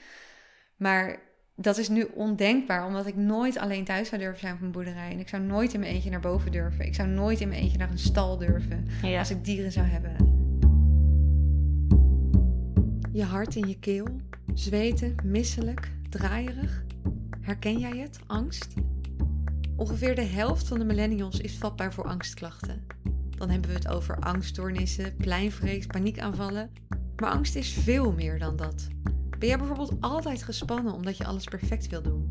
Maar 0.77 1.19
dat 1.57 1.79
is 1.79 1.89
nu 1.89 2.03
ondenkbaar, 2.15 2.87
omdat 2.87 3.07
ik 3.07 3.17
nooit 3.17 3.59
alleen 3.59 3.85
thuis 3.85 4.09
zou 4.09 4.21
durven 4.21 4.41
zijn 4.41 4.55
op 4.55 4.61
een 4.61 4.71
boerderij. 4.73 5.11
En 5.11 5.19
ik 5.19 5.29
zou 5.29 5.43
nooit 5.43 5.75
in 5.75 5.81
mijn 5.81 5.93
eentje 5.93 6.11
naar 6.11 6.21
boven 6.21 6.53
durven. 6.53 6.87
Ik 6.87 6.95
zou 6.95 7.09
nooit 7.09 7.41
in 7.41 7.49
mijn 7.49 7.61
eentje 7.61 7.79
naar 7.79 7.91
een 7.91 7.99
stal 7.99 8.39
durven 8.39 8.87
als 9.19 9.31
ik 9.31 9.45
dieren 9.45 9.73
zou 9.73 9.87
hebben. 9.87 10.17
Je 13.13 13.23
hart 13.25 13.55
in 13.57 13.69
je 13.69 13.79
keel, 13.79 14.07
zweten, 14.55 15.15
misselijk, 15.25 15.91
draaierig. 16.13 16.85
Herken 17.41 17.79
jij 17.79 17.97
het, 17.97 18.19
angst? 18.27 18.75
Ongeveer 19.77 20.15
de 20.15 20.23
helft 20.23 20.69
van 20.69 20.79
de 20.79 20.85
millennials 20.85 21.41
is 21.41 21.59
vatbaar 21.59 21.93
voor 21.93 22.05
angstklachten. 22.05 22.87
Dan 23.31 23.51
hebben 23.51 23.71
we 23.71 23.77
het 23.77 23.89
over 23.89 24.19
angststoornissen, 24.19 25.17
pleinvrees, 25.17 25.87
paniekaanvallen. 25.87 26.71
Maar 27.17 27.31
angst 27.31 27.57
is 27.57 27.73
veel 27.73 28.13
meer 28.13 28.39
dan 28.39 28.57
dat. 28.57 28.89
Ben 29.39 29.49
jij 29.49 29.59
bijvoorbeeld 29.59 30.01
altijd 30.01 30.43
gespannen 30.43 30.93
omdat 30.93 31.17
je 31.17 31.25
alles 31.25 31.45
perfect 31.45 31.89
wil 31.89 32.03
doen? 32.03 32.31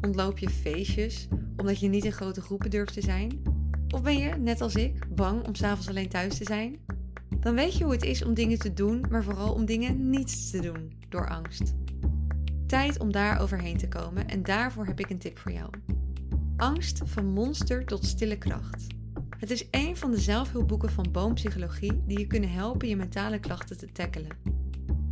Ontloop 0.00 0.38
je 0.38 0.50
feestjes 0.50 1.28
omdat 1.56 1.80
je 1.80 1.88
niet 1.88 2.04
in 2.04 2.12
grote 2.12 2.40
groepen 2.40 2.70
durft 2.70 2.92
te 2.92 3.02
zijn? 3.02 3.42
Of 3.88 4.02
ben 4.02 4.18
je, 4.18 4.34
net 4.34 4.60
als 4.60 4.74
ik, 4.74 5.14
bang 5.14 5.46
om 5.46 5.54
s'avonds 5.54 5.88
alleen 5.88 6.08
thuis 6.08 6.36
te 6.36 6.44
zijn? 6.44 6.78
Dan 7.40 7.54
weet 7.54 7.76
je 7.76 7.84
hoe 7.84 7.92
het 7.92 8.04
is 8.04 8.24
om 8.24 8.34
dingen 8.34 8.58
te 8.58 8.74
doen, 8.74 9.04
maar 9.10 9.24
vooral 9.24 9.52
om 9.52 9.64
dingen 9.64 10.10
niet 10.10 10.50
te 10.50 10.60
doen 10.60 10.92
door 11.08 11.28
angst. 11.28 11.74
Tijd 12.74 12.98
om 12.98 13.12
daar 13.12 13.40
overheen 13.40 13.76
te 13.76 13.88
komen 13.88 14.28
en 14.28 14.42
daarvoor 14.42 14.86
heb 14.86 15.00
ik 15.00 15.10
een 15.10 15.18
tip 15.18 15.38
voor 15.38 15.52
jou. 15.52 15.70
Angst 16.56 17.00
van 17.04 17.26
monster 17.26 17.84
tot 17.84 18.04
stille 18.04 18.38
kracht. 18.38 18.86
Het 19.38 19.50
is 19.50 19.66
een 19.70 19.96
van 19.96 20.10
de 20.10 20.20
zelfhulpboeken 20.20 20.90
van 20.90 21.06
boompsychologie 21.12 22.02
die 22.06 22.18
je 22.18 22.26
kunnen 22.26 22.50
helpen 22.50 22.88
je 22.88 22.96
mentale 22.96 23.38
klachten 23.38 23.78
te 23.78 23.92
tackelen. 23.92 24.30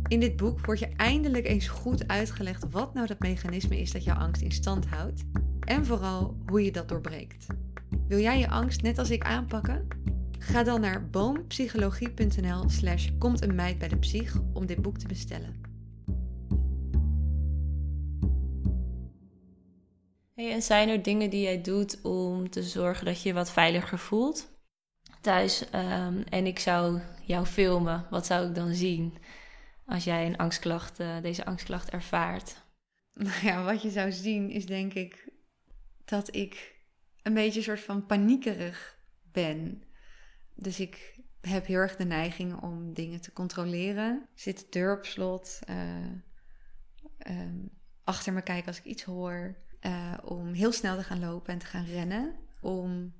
In 0.07 0.19
dit 0.19 0.35
boek 0.35 0.65
wordt 0.65 0.79
je 0.79 0.89
eindelijk 0.95 1.47
eens 1.47 1.67
goed 1.67 2.07
uitgelegd 2.07 2.65
wat 2.69 2.93
nou 2.93 3.07
dat 3.07 3.19
mechanisme 3.19 3.79
is 3.79 3.91
dat 3.91 4.03
jouw 4.03 4.17
angst 4.17 4.41
in 4.41 4.51
stand 4.51 4.85
houdt 4.85 5.23
en 5.59 5.85
vooral 5.85 6.37
hoe 6.45 6.63
je 6.63 6.71
dat 6.71 6.89
doorbreekt. 6.89 7.47
Wil 8.07 8.19
jij 8.19 8.39
je 8.39 8.49
angst 8.49 8.81
net 8.81 8.97
als 8.97 9.09
ik 9.09 9.23
aanpakken? 9.23 9.87
Ga 10.39 10.63
dan 10.63 10.81
naar 10.81 11.09
boompsychologie.nl 11.09 12.69
slash 12.69 13.09
komt 13.17 13.43
een 13.43 13.55
meid 13.55 13.77
bij 13.77 13.87
de 13.87 13.97
psych 13.97 14.41
om 14.53 14.65
dit 14.65 14.81
boek 14.81 14.97
te 14.97 15.07
bestellen. 15.07 15.72
En 20.51 20.61
zijn 20.61 20.89
er 20.89 21.03
dingen 21.03 21.29
die 21.29 21.41
jij 21.41 21.61
doet 21.61 22.01
om 22.01 22.49
te 22.49 22.63
zorgen 22.63 23.05
dat 23.05 23.21
je 23.21 23.27
je 23.29 23.35
wat 23.35 23.51
veiliger 23.51 23.99
voelt 23.99 24.51
thuis? 25.21 25.69
Ehm, 25.69 26.21
en 26.29 26.45
ik 26.45 26.59
zou 26.59 27.01
jou 27.25 27.45
filmen. 27.45 28.07
Wat 28.09 28.25
zou 28.25 28.47
ik 28.47 28.55
dan 28.55 28.73
zien 28.73 29.17
als 29.85 30.03
jij 30.03 30.25
een 30.25 30.37
angstklacht, 30.37 30.99
eh, 30.99 31.21
deze 31.21 31.45
angstklacht 31.45 31.89
ervaart? 31.89 32.61
Nou 33.13 33.45
ja, 33.45 33.63
wat 33.63 33.81
je 33.81 33.89
zou 33.89 34.11
zien 34.11 34.49
is 34.49 34.65
denk 34.65 34.93
ik 34.93 35.29
dat 36.05 36.35
ik 36.35 36.75
een 37.21 37.33
beetje 37.33 37.57
een 37.57 37.65
soort 37.65 37.79
van 37.79 38.05
paniekerig 38.05 38.99
ben. 39.31 39.83
Dus 40.55 40.79
ik 40.79 41.19
heb 41.41 41.65
heel 41.65 41.77
erg 41.77 41.95
de 41.95 42.05
neiging 42.05 42.61
om 42.61 42.93
dingen 42.93 43.21
te 43.21 43.33
controleren. 43.33 44.27
Zit 44.35 44.59
de 44.59 44.65
deur 44.69 44.97
op 44.97 45.05
slot. 45.05 45.59
eh, 45.65 46.05
ehm, 47.17 47.57
achter 48.03 48.33
me 48.33 48.41
kijken 48.41 48.67
als 48.67 48.77
ik 48.77 48.85
iets 48.85 49.03
hoor. 49.03 49.55
Eh, 49.83 50.13
om 50.23 50.53
heel 50.53 50.71
snel 50.71 50.97
te 50.97 51.03
gaan 51.03 51.19
lopen 51.19 51.53
en 51.53 51.59
te 51.59 51.65
gaan 51.65 51.85
rennen. 51.85 52.35
Om 52.61 53.13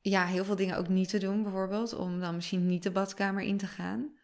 ja, 0.00 0.26
heel 0.26 0.44
veel 0.44 0.56
dingen 0.56 0.76
ook 0.76 0.88
niet 0.88 1.08
te 1.08 1.18
doen, 1.18 1.42
bijvoorbeeld. 1.42 1.92
Om 1.94 2.20
dan 2.20 2.34
misschien 2.34 2.66
niet 2.66 2.82
de 2.82 2.90
badkamer 2.90 3.42
in 3.42 3.56
te 3.56 3.66
gaan. 3.66 4.16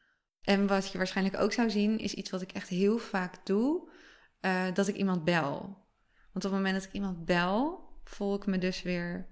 En 0.43 0.67
wat 0.67 0.93
je 0.93 0.99
waarschijnlijk 0.99 1.37
ook 1.41 1.53
zou 1.53 1.71
zien, 1.71 1.99
is 1.99 2.15
iets 2.15 2.31
wat 2.31 2.43
ik 2.43 2.53
echt 2.53 2.69
heel 2.69 2.99
vaak 2.99 3.47
doe. 3.47 3.93
eh, 4.41 4.65
dat 4.75 4.89
ik 4.89 4.97
iemand 4.97 5.25
bel. 5.25 5.51
Want 6.33 6.45
op 6.45 6.51
het 6.51 6.53
moment 6.53 6.75
dat 6.75 6.85
ik 6.85 6.93
iemand 6.93 7.25
bel, 7.25 7.81
voel 8.05 8.35
ik 8.35 8.47
me 8.47 8.59
dus 8.59 8.83
weer 8.83 9.29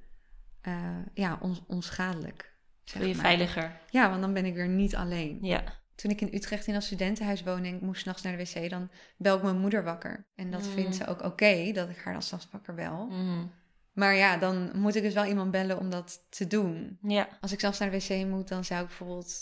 eh, 0.61 0.99
ja, 1.15 1.39
on- 1.41 1.65
onschadelijk. 1.67 2.57
Voel 2.85 3.03
je 3.07 3.15
maar. 3.15 3.25
veiliger? 3.25 3.81
Ja, 3.91 4.09
want 4.09 4.21
dan 4.21 4.33
ben 4.33 4.45
ik 4.45 4.55
weer 4.55 4.69
niet 4.69 4.97
alleen. 4.97 5.39
Ja. 5.43 5.63
Toen 6.03 6.11
ik 6.11 6.21
in 6.21 6.35
Utrecht 6.35 6.67
in 6.67 6.75
een 6.75 6.83
studentenhuis 6.83 7.43
woonde 7.43 7.69
en 7.69 7.75
ik 7.75 7.81
moest 7.81 8.01
s'nachts 8.01 8.23
naar 8.23 8.37
de 8.37 8.45
wc, 8.45 8.71
dan 8.71 8.91
bel 9.17 9.37
ik 9.37 9.43
mijn 9.43 9.59
moeder 9.59 9.85
wakker. 9.85 10.27
En 10.35 10.51
dat 10.51 10.63
Mm. 10.67 10.73
vindt 10.73 10.97
ze 10.97 11.07
ook 11.07 11.23
oké, 11.23 11.73
dat 11.73 11.89
ik 11.89 11.97
haar 12.05 12.13
dan 12.13 12.23
s'nachts 12.23 12.49
wakker 12.51 12.75
bel. 12.75 13.07
Mhm. 13.07 13.47
Maar 13.93 14.15
ja, 14.15 14.37
dan 14.37 14.71
moet 14.75 14.95
ik 14.95 15.03
dus 15.03 15.15
wel 15.15 15.25
iemand 15.25 15.51
bellen 15.51 15.79
om 15.79 15.91
dat 15.91 16.27
te 16.31 16.47
doen. 16.47 16.99
Ja. 17.03 17.29
Als 17.41 17.53
ik 17.53 17.61
zelfs 17.61 17.79
naar 17.79 17.91
de 17.91 17.97
wc 17.99 18.27
moet, 18.27 18.49
dan 18.49 18.65
zou 18.65 18.81
ik 18.83 18.87
bijvoorbeeld 18.87 19.35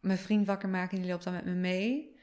mijn 0.00 0.18
vriend 0.18 0.46
wakker 0.46 0.68
maken 0.68 0.96
en 0.96 1.02
die 1.02 1.10
loopt 1.10 1.24
dan 1.24 1.32
met 1.32 1.44
me 1.44 1.52
mee. 1.52 2.16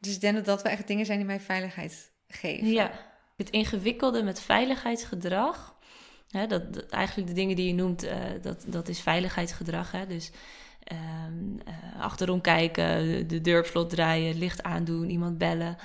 Dus 0.00 0.14
ik 0.14 0.20
denk 0.20 0.34
dat 0.34 0.44
dat 0.44 0.62
wel 0.62 0.72
echt 0.72 0.86
dingen 0.86 1.06
zijn 1.06 1.18
die 1.18 1.26
mij 1.26 1.40
veiligheid 1.40 2.12
geven. 2.28 2.66
Ja, 2.68 2.90
het 3.36 3.50
ingewikkelde 3.50 4.22
met 4.22 4.40
veiligheidsgedrag, 4.40 5.78
hè, 6.28 6.46
dat, 6.46 6.74
dat- 6.74 6.90
eigenlijk 6.90 7.28
de 7.28 7.34
dingen 7.34 7.56
die 7.56 7.66
je 7.66 7.74
noemt, 7.74 8.02
eh, 8.02 8.18
dat, 8.42 8.64
dat 8.68 8.88
is 8.88 9.00
veiligheidsgedrag. 9.00 9.92
Hè? 9.92 10.06
Dus 10.06 10.30
ehm, 10.86 11.58
eh, 11.64 12.00
achterom 12.00 12.40
kijken, 12.40 13.04
de, 13.04 13.26
de 13.26 13.40
deur 13.40 13.58
op 13.58 13.66
slot 13.66 13.90
draaien, 13.90 14.38
licht 14.38 14.62
aandoen, 14.62 15.10
iemand 15.10 15.38
bellen. 15.38 15.76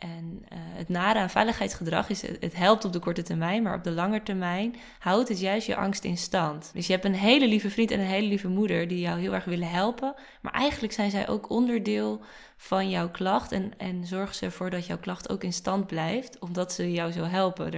En 0.00 0.44
eh, 0.48 0.58
het 0.60 0.88
nare 0.88 1.18
aan 1.18 1.30
veiligheidsgedrag 1.30 2.08
is, 2.08 2.22
het, 2.22 2.56
helpt 2.56 2.84
op 2.84 2.92
de 2.92 2.98
korte 2.98 3.22
termijn, 3.22 3.62
maar 3.62 3.74
op 3.74 3.84
de 3.84 3.90
lange 3.90 4.22
termijn 4.22 4.76
houdt 4.98 5.28
het 5.28 5.40
juist 5.40 5.66
je 5.66 5.76
angst 5.76 6.04
in 6.04 6.16
stand. 6.16 6.70
Dus 6.74 6.86
je 6.86 6.92
hebt 6.92 7.04
een 7.04 7.14
hele 7.14 7.48
lieve 7.48 7.70
vriend 7.70 7.90
en 7.90 8.00
een 8.00 8.06
hele 8.06 8.26
lieve 8.26 8.48
moeder 8.48 8.88
die 8.88 9.00
jou 9.00 9.20
heel 9.20 9.34
erg 9.34 9.44
willen 9.44 9.70
helpen, 9.70 10.14
maar 10.40 10.52
eigenlijk 10.52 10.92
zijn 10.92 11.10
zij 11.10 11.28
ook 11.28 11.50
onderdeel 11.50 12.20
van 12.56 12.90
jouw 12.90 13.10
klacht 13.10 13.52
en, 13.52 13.72
en 13.76 14.06
zorgen 14.06 14.34
ze 14.34 14.44
ervoor 14.44 14.70
dat 14.70 14.86
jouw 14.86 14.98
klacht 14.98 15.30
ook 15.30 15.44
in 15.44 15.52
stand 15.52 15.86
blijft, 15.86 16.38
omdat 16.38 16.72
ze 16.72 16.92
jou 16.92 17.12
zo 17.12 17.24
helpen. 17.24 17.70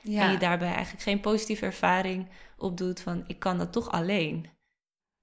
Ja. 0.00 0.22
En 0.22 0.30
je 0.30 0.38
daarbij 0.38 0.72
eigenlijk 0.72 1.02
geen 1.02 1.20
positieve 1.20 1.64
ervaring 1.64 2.26
opdoet 2.58 3.00
van 3.00 3.24
ik 3.26 3.38
kan 3.38 3.58
dat 3.58 3.72
toch 3.72 3.90
alleen. 3.90 4.46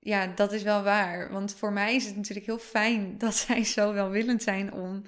Ja, 0.04 0.28
dat 0.28 0.52
is 0.52 0.64
wel 0.64 0.84
waar. 0.84 1.32
Want 1.32 1.56
voor 1.56 1.74
mij 1.74 1.96
is 1.96 2.06
het 2.06 2.16
natuurlijk 2.16 2.46
heel 2.46 2.58
fijn 2.58 3.16
dat 3.18 3.36
zij 3.36 3.64
zo 3.64 3.94
welwillend 3.94 4.44
zijn 4.44 4.74
om 4.74 5.02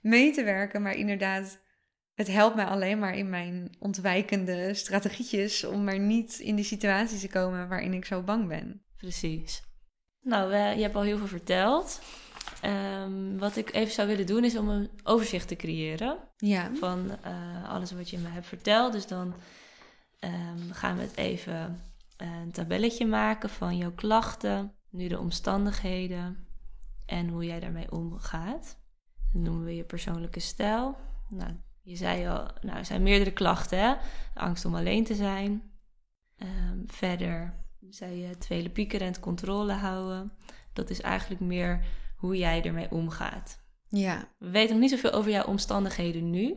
mee 0.00 0.32
te 0.32 0.44
werken. 0.44 0.82
Maar 0.82 0.94
inderdaad, 0.94 1.58
het 2.14 2.28
helpt 2.28 2.56
mij 2.56 2.64
alleen 2.64 2.98
maar 2.98 3.16
in 3.16 3.30
mijn 3.30 3.76
ontwijkende 3.78 4.74
strategietjes 4.74 5.64
om 5.64 5.84
maar 5.84 5.98
niet 5.98 6.38
in 6.38 6.56
die 6.56 6.64
situatie 6.64 7.18
te 7.18 7.28
komen 7.28 7.68
waarin 7.68 7.92
ik 7.92 8.04
zo 8.04 8.22
bang 8.22 8.48
ben. 8.48 8.82
Precies. 8.96 9.62
Nou, 10.20 10.54
je 10.54 10.82
hebt 10.82 10.94
al 10.94 11.02
heel 11.02 11.18
veel 11.18 11.26
verteld. 11.26 12.00
Ehm, 12.60 13.36
wat 13.38 13.56
ik 13.56 13.72
even 13.72 13.92
zou 13.92 14.08
willen 14.08 14.26
doen 14.26 14.44
is 14.44 14.56
om 14.56 14.68
een 14.68 14.90
overzicht 15.02 15.48
te 15.48 15.56
creëren 15.56 16.18
ja. 16.36 16.70
van 16.74 17.18
eh, 17.22 17.70
alles 17.70 17.92
wat 17.92 18.10
je 18.10 18.18
me 18.18 18.28
hebt 18.28 18.46
verteld. 18.46 18.92
Dus 18.92 19.06
dan 19.06 19.34
ehm, 20.18 20.70
gaan 20.70 20.96
we 20.96 21.02
het 21.02 21.16
even 21.16 21.91
een 22.22 22.52
tabelletje 22.52 23.06
maken 23.06 23.50
van 23.50 23.76
jouw 23.76 23.92
klachten, 23.92 24.74
nu 24.90 25.08
de 25.08 25.18
omstandigheden 25.18 26.46
en 27.06 27.28
hoe 27.28 27.44
jij 27.44 27.60
daarmee 27.60 27.92
omgaat. 27.92 28.78
Dat 29.32 29.42
noemen 29.42 29.64
we 29.64 29.76
je 29.76 29.84
persoonlijke 29.84 30.40
stijl. 30.40 30.96
Nou, 31.28 31.52
je 31.82 31.96
zei 31.96 32.28
al, 32.28 32.48
nou, 32.60 32.78
er 32.78 32.84
zijn 32.84 33.02
meerdere 33.02 33.32
klachten, 33.32 33.78
hè? 33.78 33.94
Angst 34.34 34.64
om 34.64 34.74
alleen 34.74 35.04
te 35.04 35.14
zijn. 35.14 35.62
Ehm, 36.36 36.78
verder 36.86 37.54
zei 37.90 38.20
je 38.20 38.34
vele 38.38 38.70
piekeren 38.70 39.06
en 39.06 39.12
het 39.12 39.22
controle 39.22 39.72
houden. 39.72 40.32
Dat 40.72 40.90
is 40.90 41.00
eigenlijk 41.00 41.40
meer 41.40 41.84
hoe 42.16 42.36
jij 42.36 42.62
ermee 42.62 42.90
omgaat. 42.90 43.60
Ja. 43.88 44.28
We 44.38 44.50
weten 44.50 44.70
nog 44.70 44.80
niet 44.80 44.90
zoveel 44.90 45.12
over 45.12 45.30
jouw 45.30 45.44
omstandigheden 45.44 46.30
nu. 46.30 46.56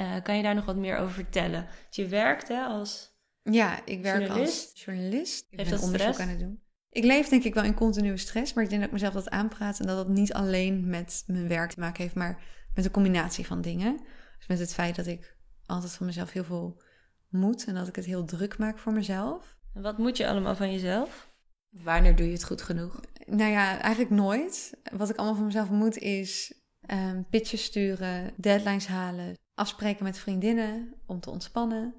Uh, 0.00 0.22
kan 0.22 0.36
je 0.36 0.42
daar 0.42 0.54
nog 0.54 0.64
wat 0.64 0.76
meer 0.76 0.98
over 0.98 1.14
vertellen? 1.14 1.66
Je 1.90 2.06
werkt 2.06 2.48
hè, 2.48 2.64
als 2.64 3.15
Ja, 3.50 3.80
ik 3.84 4.02
werk 4.02 4.18
journalist. 4.20 4.70
als 4.72 4.84
journalist. 4.84 5.46
Ik 5.50 5.58
Heeft 5.58 5.70
ben 5.70 5.78
dat 5.78 5.88
onderzoek 5.88 6.12
stress? 6.12 6.20
aan 6.30 6.36
het 6.36 6.38
doen. 6.44 6.60
Ik 6.90 7.04
leef 7.04 7.28
denk 7.28 7.44
ik 7.44 7.54
wel 7.54 7.64
in 7.64 7.74
continue 7.74 8.16
stress, 8.16 8.52
maar 8.52 8.64
ik 8.64 8.68
denk 8.70 8.80
dat 8.80 8.90
ik 8.90 8.96
mezelf 8.96 9.14
dat 9.14 9.30
aanpraat 9.30 9.80
en 9.80 9.86
dat 9.86 9.98
het 9.98 10.08
niet 10.08 10.32
alleen 10.32 10.88
met 10.88 11.24
mijn 11.26 11.48
werk 11.48 11.70
te 11.72 11.80
maken 11.80 12.02
heeft, 12.02 12.14
maar 12.14 12.42
met 12.74 12.84
een 12.84 12.90
combinatie 12.90 13.46
van 13.46 13.60
dingen. 13.60 13.96
Dus 14.38 14.46
met 14.46 14.58
het 14.58 14.74
feit 14.74 14.96
dat 14.96 15.06
ik 15.06 15.36
altijd 15.66 15.92
van 15.92 16.06
mezelf 16.06 16.32
heel 16.32 16.44
veel 16.44 16.82
moet 17.28 17.64
en 17.64 17.74
dat 17.74 17.88
ik 17.88 17.96
het 17.96 18.04
heel 18.04 18.24
druk 18.24 18.58
maak 18.58 18.78
voor 18.78 18.92
mezelf. 18.92 19.56
En 19.74 19.82
Wat 19.82 19.98
moet 19.98 20.16
je 20.16 20.28
allemaal 20.28 20.56
van 20.56 20.72
jezelf? 20.72 21.34
Wanneer 21.70 22.16
doe 22.16 22.26
je 22.26 22.32
het 22.32 22.44
goed 22.44 22.62
genoeg? 22.62 23.00
Nou 23.26 23.50
ja, 23.50 23.80
eigenlijk 23.80 24.14
nooit. 24.14 24.72
Wat 24.96 25.10
ik 25.10 25.16
allemaal 25.16 25.34
van 25.36 25.44
mezelf 25.46 25.70
moet 25.70 25.98
is 25.98 26.54
ehm 26.80 27.22
pitches 27.30 27.64
sturen, 27.64 28.32
deadlines 28.36 28.86
halen, 28.86 29.34
afspreken 29.54 30.04
met 30.04 30.18
vriendinnen 30.18 30.94
om 31.06 31.20
te 31.20 31.30
ontspannen, 31.30 31.94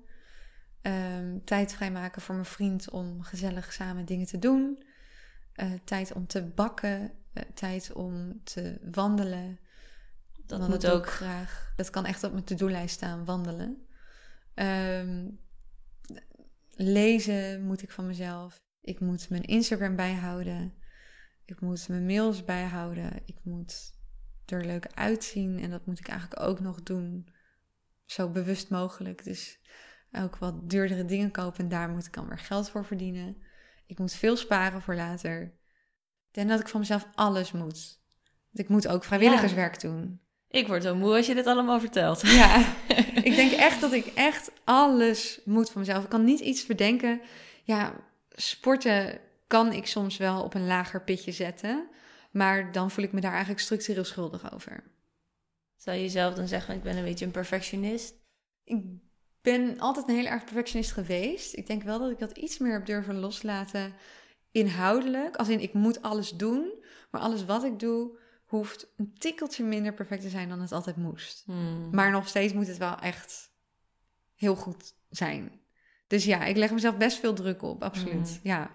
ehm, 0.88 1.38
tijd 1.44 1.74
vrijmaken 1.74 2.22
voor 2.22 2.36
mijn 2.36 2.48
vriend 2.48 2.90
om 2.90 3.22
gezellig 3.22 3.74
samen 3.74 4.06
dingen 4.06 4.26
te 4.28 4.40
doen, 4.40 4.84
eh, 5.54 5.72
tijd 5.84 6.14
om 6.14 6.28
te 6.28 6.44
bakken, 6.46 7.12
eh, 7.34 7.44
tijd 7.54 7.94
om 7.94 8.44
te 8.44 8.80
wandelen. 8.92 9.60
Dat 10.46 10.60
Want 10.60 10.72
moet 10.72 10.88
ook. 10.88 11.08
graag. 11.08 11.74
Dat 11.76 11.90
kan 11.90 12.06
echt 12.06 12.24
op 12.24 12.32
mijn 12.32 12.44
to-do-lijst 12.44 12.96
staan, 12.96 13.26
wandelen. 13.26 13.88
Ehm, 14.54 15.30
lezen 16.70 17.64
moet 17.64 17.82
ik 17.82 17.92
van 17.92 18.08
mezelf. 18.08 18.56
Ik 18.82 19.00
moet 19.00 19.30
mijn 19.30 19.44
Instagram 19.44 19.96
bijhouden. 19.96 20.74
Ik 21.46 21.62
moet 21.62 21.88
mijn 21.88 22.06
mails 22.06 22.44
bijhouden. 22.44 23.22
Ik 23.26 23.38
moet 23.44 23.94
er 24.46 24.66
leuk 24.66 24.88
uitzien. 24.94 25.60
En 25.60 25.70
dat 25.70 25.86
moet 25.86 26.00
ik 26.00 26.08
eigenlijk 26.08 26.42
ook 26.42 26.60
nog 26.60 26.84
doen. 26.84 27.28
Zo 28.06 28.30
bewust 28.30 28.70
mogelijk. 28.70 29.24
Dus 29.24 29.60
ook 30.12 30.38
wat 30.38 30.70
duurdere 30.70 31.06
dingen 31.06 31.32
kopen. 31.32 31.60
En 31.60 31.70
daar 31.70 31.90
moet 31.90 32.06
ik 32.06 32.14
dan 32.14 32.28
weer 32.28 32.40
geld 32.40 32.70
voor 32.70 32.86
verdienen. 32.86 33.38
Ik 33.86 34.00
moet 34.00 34.14
veel 34.14 34.36
sparen 34.36 34.82
voor 34.82 34.96
later. 34.96 35.42
Ik 36.28 36.34
denk 36.34 36.50
dat 36.50 36.60
ik 36.60 36.68
van 36.68 36.80
mezelf 36.80 37.08
alles 37.14 37.52
moet. 37.52 38.00
Ik 38.54 38.70
moet 38.70 38.88
ook 38.88 39.04
vrijwilligerswerk 39.04 39.80
doen. 39.80 40.20
Ik 40.50 40.68
word 40.68 40.84
zo 40.84 40.96
moe 40.96 41.16
als 41.16 41.26
je 41.28 41.36
dit 41.36 41.48
allemaal 41.48 41.80
vertelt. 41.80 42.22
Ja, 42.22 42.76
ik 43.24 43.36
denk 43.36 43.52
echt 43.52 43.82
dat 43.82 43.94
ik 43.94 44.06
echt 44.06 44.52
alles 44.64 45.42
moet 45.46 45.70
van 45.70 45.82
mezelf. 45.82 46.04
Ik 46.04 46.10
kan 46.10 46.24
niet 46.24 46.40
iets 46.40 46.66
bedenken. 46.66 47.22
Ja, 47.64 47.94
sporten 48.30 49.20
kan 49.48 49.74
ik 49.74 49.88
soms 49.88 50.18
wel 50.18 50.44
op 50.44 50.54
een 50.54 50.68
lager 50.68 51.04
pitje 51.04 51.32
zetten. 51.32 51.90
Maar 52.32 52.72
dan 52.72 52.92
voel 52.92 53.04
ik 53.04 53.12
me 53.12 53.22
daar 53.22 53.32
eigenlijk 53.32 53.62
structureel 53.62 54.04
schuldig 54.04 54.54
over. 54.54 54.84
Zou 55.76 55.98
je 55.98 56.04
jezelf 56.04 56.34
dan 56.34 56.48
zeggen, 56.48 56.76
ik 56.76 56.84
ben 56.84 56.98
een 56.98 57.04
beetje 57.04 57.26
een 57.26 57.32
perfectionist? 57.32 58.16
Ik 58.64 58.84
ben 59.42 59.80
altijd 59.80 60.08
een 60.08 60.16
heel 60.16 60.26
erg 60.26 60.44
perfectionist 60.44 60.92
geweest. 60.92 61.56
Ik 61.56 61.68
denk 61.68 61.84
wel 61.84 62.00
dat 62.00 62.12
ik 62.12 62.20
dat 62.20 62.38
iets 62.38 62.58
meer 62.58 62.74
heb 62.74 62.86
durven 62.86 63.20
loslaten 63.20 63.94
inhoudelijk. 64.52 65.36
Als 65.36 65.50
in, 65.50 65.60
ik 65.60 65.74
moet 65.74 66.02
alles 66.02 66.32
doen. 66.32 66.84
Maar 67.12 67.22
alles 67.22 67.46
wat 67.46 67.64
ik 67.64 67.80
doe, 67.80 68.20
hoeft 68.46 68.94
een 68.98 69.14
tikkeltje 69.18 69.64
minder 69.64 69.94
perfect 69.94 70.22
te 70.22 70.30
zijn 70.30 70.50
dan 70.50 70.62
het 70.62 70.72
altijd 70.72 70.96
moest. 70.96 71.44
Hmm. 71.46 71.90
Maar 71.92 72.12
nog 72.12 72.28
steeds 72.28 72.54
moet 72.54 72.68
het 72.68 72.78
wel 72.78 73.00
echt 73.00 73.52
heel 74.36 74.56
goed 74.56 74.96
zijn. 75.10 75.62
Dus 76.08 76.26
ja, 76.26 76.46
ik 76.46 76.58
leg 76.58 76.72
mezelf 76.72 76.98
best 76.98 77.20
veel 77.20 77.34
druk 77.34 77.62
op, 77.62 77.84
absoluut. 77.84 78.30
Mm. 78.30 78.40
Ja. 78.44 78.72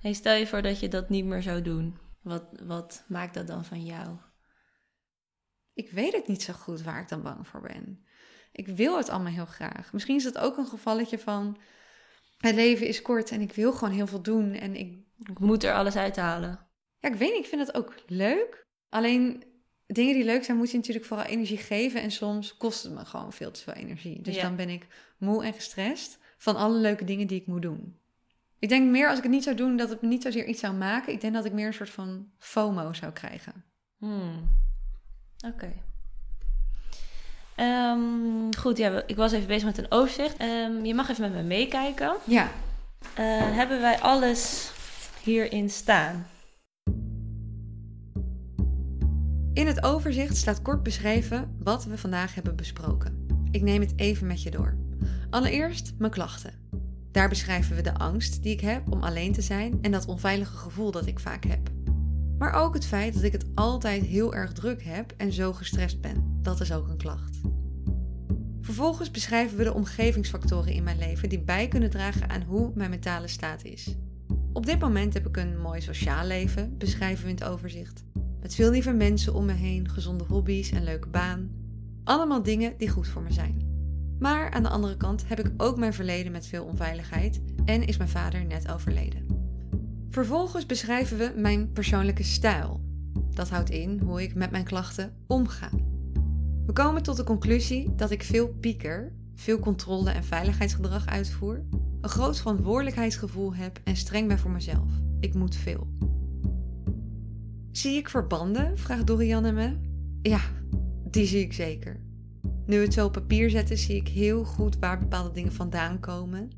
Hey, 0.00 0.12
stel 0.12 0.34
je 0.34 0.46
voor 0.46 0.62
dat 0.62 0.80
je 0.80 0.88
dat 0.88 1.08
niet 1.08 1.24
meer 1.24 1.42
zou 1.42 1.62
doen. 1.62 1.98
Wat, 2.22 2.44
wat 2.62 3.04
maakt 3.08 3.34
dat 3.34 3.46
dan 3.46 3.64
van 3.64 3.84
jou? 3.84 4.16
Ik 5.74 5.90
weet 5.90 6.12
het 6.12 6.26
niet 6.26 6.42
zo 6.42 6.52
goed 6.52 6.82
waar 6.82 7.00
ik 7.00 7.08
dan 7.08 7.22
bang 7.22 7.46
voor 7.48 7.60
ben. 7.60 8.05
Ik 8.56 8.66
wil 8.66 8.96
het 8.96 9.08
allemaal 9.08 9.32
heel 9.32 9.46
graag. 9.46 9.92
Misschien 9.92 10.16
is 10.16 10.24
het 10.24 10.38
ook 10.38 10.56
een 10.56 10.66
gevalletje 10.66 11.18
van... 11.18 11.56
Het 12.36 12.54
leven 12.54 12.86
is 12.86 13.02
kort 13.02 13.30
en 13.30 13.40
ik 13.40 13.52
wil 13.52 13.72
gewoon 13.72 13.94
heel 13.94 14.06
veel 14.06 14.22
doen. 14.22 14.52
En 14.52 14.76
ik, 14.76 14.98
Ik 15.22 15.38
moet 15.38 15.64
er 15.64 15.74
alles 15.74 15.96
uithalen. 15.96 16.58
ja, 16.98 17.08
ik 17.08 17.14
weet 17.14 17.32
niet, 17.32 17.42
ik 17.44 17.48
vind 17.48 17.66
het 17.66 17.76
ook 17.76 17.94
leuk. 18.06 18.66
Alleen 18.88 19.44
dingen 19.86 20.14
die 20.14 20.24
leuk 20.24 20.44
zijn, 20.44 20.56
moet 20.56 20.70
je 20.70 20.76
natuurlijk 20.76 21.06
vooral 21.06 21.26
energie 21.26 21.58
geven. 21.58 22.02
En 22.02 22.10
soms 22.10 22.56
kost 22.56 22.82
het 22.82 22.92
me 22.92 23.04
gewoon 23.04 23.32
veel 23.32 23.50
te 23.50 23.62
veel 23.62 23.72
energie. 23.72 24.22
Dus 24.22 24.34
Ja. 24.34 24.42
dan 24.42 24.56
ben 24.56 24.68
ik 24.68 24.86
moe 25.18 25.44
en 25.44 25.52
gestrest 25.52 26.18
van 26.38 26.56
alle 26.56 26.78
leuke 26.78 27.04
dingen 27.04 27.26
die 27.26 27.40
ik 27.40 27.46
moet 27.46 27.62
doen. 27.62 27.98
Ik 28.58 28.68
denk 28.68 28.90
meer 28.90 29.08
als 29.08 29.16
ik 29.16 29.22
het 29.22 29.32
niet 29.32 29.44
zou 29.44 29.56
doen, 29.56 29.76
dat 29.76 29.88
het 29.90 30.02
me 30.02 30.08
niet 30.08 30.22
zozeer 30.22 30.44
iets 30.46 30.60
zou 30.60 30.74
maken. 30.74 31.12
Ik 31.12 31.20
denk 31.20 31.34
dat 31.34 31.44
ik 31.44 31.52
meer 31.52 31.66
een 31.66 31.74
soort 31.74 31.90
van 31.90 32.30
FOMO 32.38 32.92
zou 32.92 33.12
krijgen. 33.12 33.64
Hmm. 33.98 34.48
Oké. 35.46 35.72
Ehm, 37.56 38.00
goed, 38.58 38.76
ja, 38.78 39.02
ik 39.06 39.16
was 39.16 39.32
even 39.32 39.46
bezig 39.46 39.64
met 39.64 39.78
een 39.78 39.90
overzicht. 39.90 40.36
Ehm, 40.36 40.84
je 40.84 40.94
mag 40.94 41.08
even 41.10 41.22
met 41.22 41.34
me 41.34 41.42
meekijken. 41.48 42.16
Ja, 42.24 42.48
Eh, 43.14 43.24
hebben 43.40 43.80
wij 43.80 44.00
alles 44.00 44.72
hierin 45.22 45.70
staan? 45.70 46.26
in 49.52 49.66
het 49.66 49.82
overzicht 49.84 50.36
staat 50.36 50.62
kort 50.62 50.82
beschreven 50.82 51.56
wat 51.62 51.84
we 51.84 51.98
vandaag 51.98 52.34
hebben 52.34 52.56
besproken. 52.56 53.26
Ik 53.50 53.62
neem 53.62 53.80
het 53.80 53.92
even 53.96 54.26
met 54.26 54.42
je 54.42 54.50
door. 54.50 54.76
Allereerst 55.30 55.92
mijn 55.98 56.12
klachten. 56.12 56.52
Daar 57.12 57.28
beschrijven 57.28 57.76
we 57.76 57.82
de 57.82 57.94
angst 57.94 58.42
die 58.42 58.52
ik 58.52 58.60
heb 58.60 58.92
om 58.92 59.02
alleen 59.02 59.32
te 59.32 59.42
zijn 59.42 59.78
en 59.82 59.90
dat 59.90 60.06
onveilige 60.06 60.56
gevoel 60.56 60.90
dat 60.90 61.06
ik 61.06 61.18
vaak 61.18 61.44
heb. 61.44 61.68
Maar 62.38 62.52
ook 62.52 62.74
het 62.74 62.86
feit 62.86 63.14
dat 63.14 63.22
ik 63.22 63.32
het 63.32 63.46
altijd 63.54 64.02
heel 64.02 64.34
erg 64.34 64.52
druk 64.52 64.82
heb 64.82 65.14
en 65.16 65.32
zo 65.32 65.52
gestrest 65.52 66.00
ben. 66.00 66.38
Dat 66.42 66.60
is 66.60 66.72
ook 66.72 66.88
een 66.88 66.96
klacht. 66.96 67.40
Vervolgens 68.60 69.10
beschrijven 69.10 69.56
we 69.56 69.64
de 69.64 69.74
omgevingsfactoren 69.74 70.72
in 70.72 70.82
mijn 70.82 70.98
leven 70.98 71.28
die 71.28 71.40
bij 71.40 71.68
kunnen 71.68 71.90
dragen 71.90 72.30
aan 72.30 72.42
hoe 72.42 72.72
mijn 72.74 72.90
mentale 72.90 73.28
staat 73.28 73.64
is. 73.64 73.96
Op 74.52 74.66
dit 74.66 74.78
moment 74.78 75.14
heb 75.14 75.26
ik 75.26 75.36
een 75.36 75.60
mooi 75.60 75.80
sociaal 75.80 76.26
leven, 76.26 76.78
beschrijven 76.78 77.24
we 77.24 77.30
in 77.30 77.36
het 77.36 77.44
overzicht. 77.44 78.04
Met 78.40 78.54
veel 78.54 78.70
lieve 78.70 78.92
mensen 78.92 79.34
om 79.34 79.44
me 79.44 79.52
heen, 79.52 79.88
gezonde 79.88 80.24
hobby's 80.24 80.70
en 80.70 80.84
leuke 80.84 81.08
baan. 81.08 81.50
Allemaal 82.04 82.42
dingen 82.42 82.74
die 82.78 82.88
goed 82.88 83.08
voor 83.08 83.22
me 83.22 83.32
zijn. 83.32 83.74
Maar 84.18 84.50
aan 84.50 84.62
de 84.62 84.68
andere 84.68 84.96
kant 84.96 85.28
heb 85.28 85.40
ik 85.40 85.52
ook 85.56 85.78
mijn 85.78 85.94
verleden 85.94 86.32
met 86.32 86.46
veel 86.46 86.64
onveiligheid 86.64 87.40
en 87.64 87.86
is 87.86 87.96
mijn 87.96 88.08
vader 88.08 88.44
net 88.44 88.72
overleden. 88.72 89.25
Vervolgens 90.16 90.66
beschrijven 90.66 91.18
we 91.18 91.32
mijn 91.36 91.72
persoonlijke 91.72 92.22
stijl. 92.22 92.80
Dat 93.30 93.48
houdt 93.48 93.70
in 93.70 93.98
hoe 93.98 94.22
ik 94.22 94.34
met 94.34 94.50
mijn 94.50 94.64
klachten 94.64 95.14
omga. 95.26 95.70
We 96.66 96.72
komen 96.72 97.02
tot 97.02 97.16
de 97.16 97.24
conclusie 97.24 97.94
dat 97.94 98.10
ik 98.10 98.22
veel 98.22 98.48
pieker, 98.48 99.12
veel 99.34 99.58
controle 99.58 100.10
en 100.10 100.24
veiligheidsgedrag 100.24 101.06
uitvoer, 101.06 101.64
een 102.00 102.08
groot 102.08 102.38
verantwoordelijkheidsgevoel 102.38 103.54
heb 103.54 103.80
en 103.84 103.96
streng 103.96 104.28
ben 104.28 104.38
voor 104.38 104.50
mezelf. 104.50 104.90
Ik 105.20 105.34
moet 105.34 105.56
veel. 105.56 105.86
Zie 107.72 107.96
ik 107.96 108.08
verbanden? 108.08 108.78
vraagt 108.78 109.06
Dorianne 109.06 109.52
me. 109.52 109.76
Ja, 110.22 110.40
die 111.10 111.26
zie 111.26 111.40
ik 111.40 111.52
zeker. 111.52 112.00
Nu 112.66 112.76
we 112.76 112.84
het 112.84 112.94
zo 112.94 113.06
op 113.06 113.12
papier 113.12 113.50
zetten, 113.50 113.78
zie 113.78 113.96
ik 113.96 114.08
heel 114.08 114.44
goed 114.44 114.78
waar 114.78 114.98
bepaalde 114.98 115.30
dingen 115.30 115.52
vandaan 115.52 116.00
komen. 116.00 116.50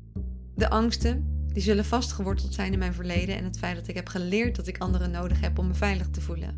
De 0.55 0.69
angsten, 0.69 1.38
die 1.59 1.67
zullen 1.67 1.85
vastgeworteld 1.85 2.53
zijn 2.53 2.73
in 2.73 2.79
mijn 2.79 2.93
verleden 2.93 3.37
en 3.37 3.43
het 3.43 3.57
feit 3.57 3.75
dat 3.75 3.87
ik 3.87 3.95
heb 3.95 4.07
geleerd 4.07 4.55
dat 4.55 4.67
ik 4.67 4.77
anderen 4.77 5.11
nodig 5.11 5.39
heb 5.39 5.59
om 5.59 5.67
me 5.67 5.73
veilig 5.73 6.09
te 6.09 6.21
voelen. 6.21 6.55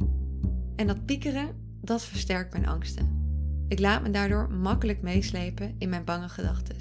En 0.75 0.87
dat 0.87 1.05
piekeren, 1.05 1.77
dat 1.81 2.03
versterkt 2.03 2.53
mijn 2.53 2.67
angsten. 2.67 3.19
Ik 3.67 3.79
laat 3.79 4.01
me 4.01 4.09
daardoor 4.09 4.51
makkelijk 4.51 5.01
meeslepen 5.01 5.75
in 5.77 5.89
mijn 5.89 6.03
bange 6.03 6.29
gedachten. 6.29 6.75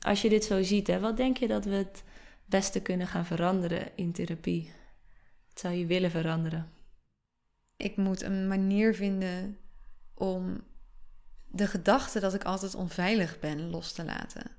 Als 0.00 0.22
je 0.22 0.28
dit 0.28 0.44
zo 0.44 0.62
ziet, 0.62 0.86
hè, 0.86 1.00
wat 1.00 1.16
denk 1.16 1.36
je 1.36 1.48
dat 1.48 1.64
we 1.64 1.74
het 1.74 2.02
beste 2.44 2.80
kunnen 2.80 3.06
gaan 3.06 3.26
veranderen 3.26 3.96
in 3.96 4.12
therapie? 4.12 4.72
Wat 5.48 5.60
zou 5.60 5.74
je 5.74 5.86
willen 5.86 6.10
veranderen? 6.10 6.70
Ik 7.76 7.96
moet 7.96 8.22
een 8.22 8.48
manier 8.48 8.94
vinden 8.94 9.58
om 10.14 10.60
de 11.50 11.66
gedachte 11.66 12.20
dat 12.20 12.34
ik 12.34 12.44
altijd 12.44 12.74
onveilig 12.74 13.38
ben 13.38 13.70
los 13.70 13.92
te 13.92 14.04
laten. 14.04 14.50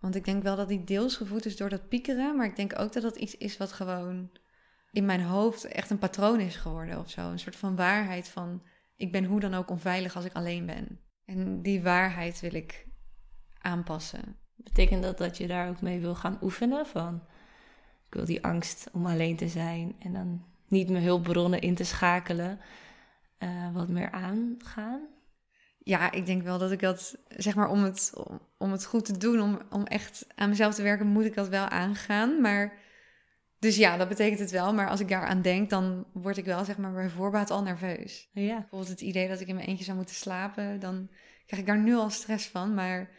Want 0.00 0.14
ik 0.14 0.24
denk 0.24 0.42
wel 0.42 0.56
dat 0.56 0.68
die 0.68 0.84
deels 0.84 1.16
gevoed 1.16 1.46
is 1.46 1.56
door 1.56 1.68
dat 1.68 1.88
piekeren, 1.88 2.36
maar 2.36 2.46
ik 2.46 2.56
denk 2.56 2.78
ook 2.78 2.92
dat 2.92 3.02
dat 3.02 3.16
iets 3.16 3.36
is 3.36 3.56
wat 3.56 3.72
gewoon 3.72 4.30
in 4.90 5.04
mijn 5.04 5.22
hoofd 5.22 5.64
echt 5.64 5.90
een 5.90 5.98
patroon 5.98 6.40
is 6.40 6.56
geworden 6.56 6.98
of 6.98 7.10
zo. 7.10 7.30
Een 7.30 7.38
soort 7.38 7.56
van 7.56 7.76
waarheid 7.76 8.28
van 8.28 8.62
ik 8.96 9.12
ben 9.12 9.24
hoe 9.24 9.40
dan 9.40 9.54
ook 9.54 9.70
onveilig 9.70 10.16
als 10.16 10.24
ik 10.24 10.32
alleen 10.32 10.66
ben. 10.66 11.00
En 11.24 11.62
die 11.62 11.82
waarheid 11.82 12.40
wil 12.40 12.54
ik 12.54 12.86
aanpassen. 13.58 14.36
Betekent 14.56 15.02
dat 15.02 15.18
dat 15.18 15.36
je 15.36 15.46
daar 15.46 15.68
ook 15.68 15.80
mee 15.80 16.00
wil 16.00 16.14
gaan 16.14 16.38
oefenen? 16.42 16.86
Van 16.86 17.22
ik 18.06 18.14
wil 18.14 18.24
die 18.24 18.44
angst 18.44 18.88
om 18.92 19.06
alleen 19.06 19.36
te 19.36 19.48
zijn 19.48 19.96
en 19.98 20.12
dan 20.12 20.44
niet 20.68 20.90
mijn 20.90 21.04
hulpbronnen 21.04 21.60
in 21.60 21.74
te 21.74 21.84
schakelen, 21.84 22.60
uh, 23.38 23.74
wat 23.74 23.88
meer 23.88 24.10
aangaan? 24.10 25.17
Ja, 25.88 26.12
ik 26.12 26.26
denk 26.26 26.42
wel 26.42 26.58
dat 26.58 26.70
ik 26.70 26.80
dat, 26.80 27.18
zeg 27.28 27.54
maar, 27.54 27.68
om 27.68 27.82
het, 27.82 28.12
om, 28.14 28.40
om 28.58 28.72
het 28.72 28.84
goed 28.84 29.04
te 29.04 29.18
doen, 29.18 29.40
om, 29.40 29.58
om 29.70 29.84
echt 29.84 30.26
aan 30.34 30.48
mezelf 30.48 30.74
te 30.74 30.82
werken, 30.82 31.06
moet 31.06 31.24
ik 31.24 31.34
dat 31.34 31.48
wel 31.48 31.64
aangaan. 31.64 32.40
Maar 32.40 32.78
dus 33.58 33.76
ja, 33.76 33.96
dat 33.96 34.08
betekent 34.08 34.38
het 34.38 34.50
wel. 34.50 34.74
Maar 34.74 34.88
als 34.88 35.00
ik 35.00 35.08
daaraan 35.08 35.42
denk, 35.42 35.70
dan 35.70 36.06
word 36.12 36.36
ik 36.36 36.44
wel 36.44 36.64
zeg 36.64 36.76
maar 36.76 36.92
bij 36.92 37.08
voorbaat 37.08 37.50
al 37.50 37.62
nerveus. 37.62 38.28
Ja. 38.32 38.58
Bijvoorbeeld 38.58 38.90
het 38.90 39.00
idee 39.00 39.28
dat 39.28 39.40
ik 39.40 39.48
in 39.48 39.54
mijn 39.54 39.66
eentje 39.66 39.84
zou 39.84 39.96
moeten 39.96 40.14
slapen, 40.14 40.80
dan 40.80 41.08
krijg 41.46 41.62
ik 41.62 41.68
daar 41.68 41.82
nu 41.82 41.94
al 41.94 42.10
stress 42.10 42.46
van. 42.46 42.74
Maar 42.74 43.10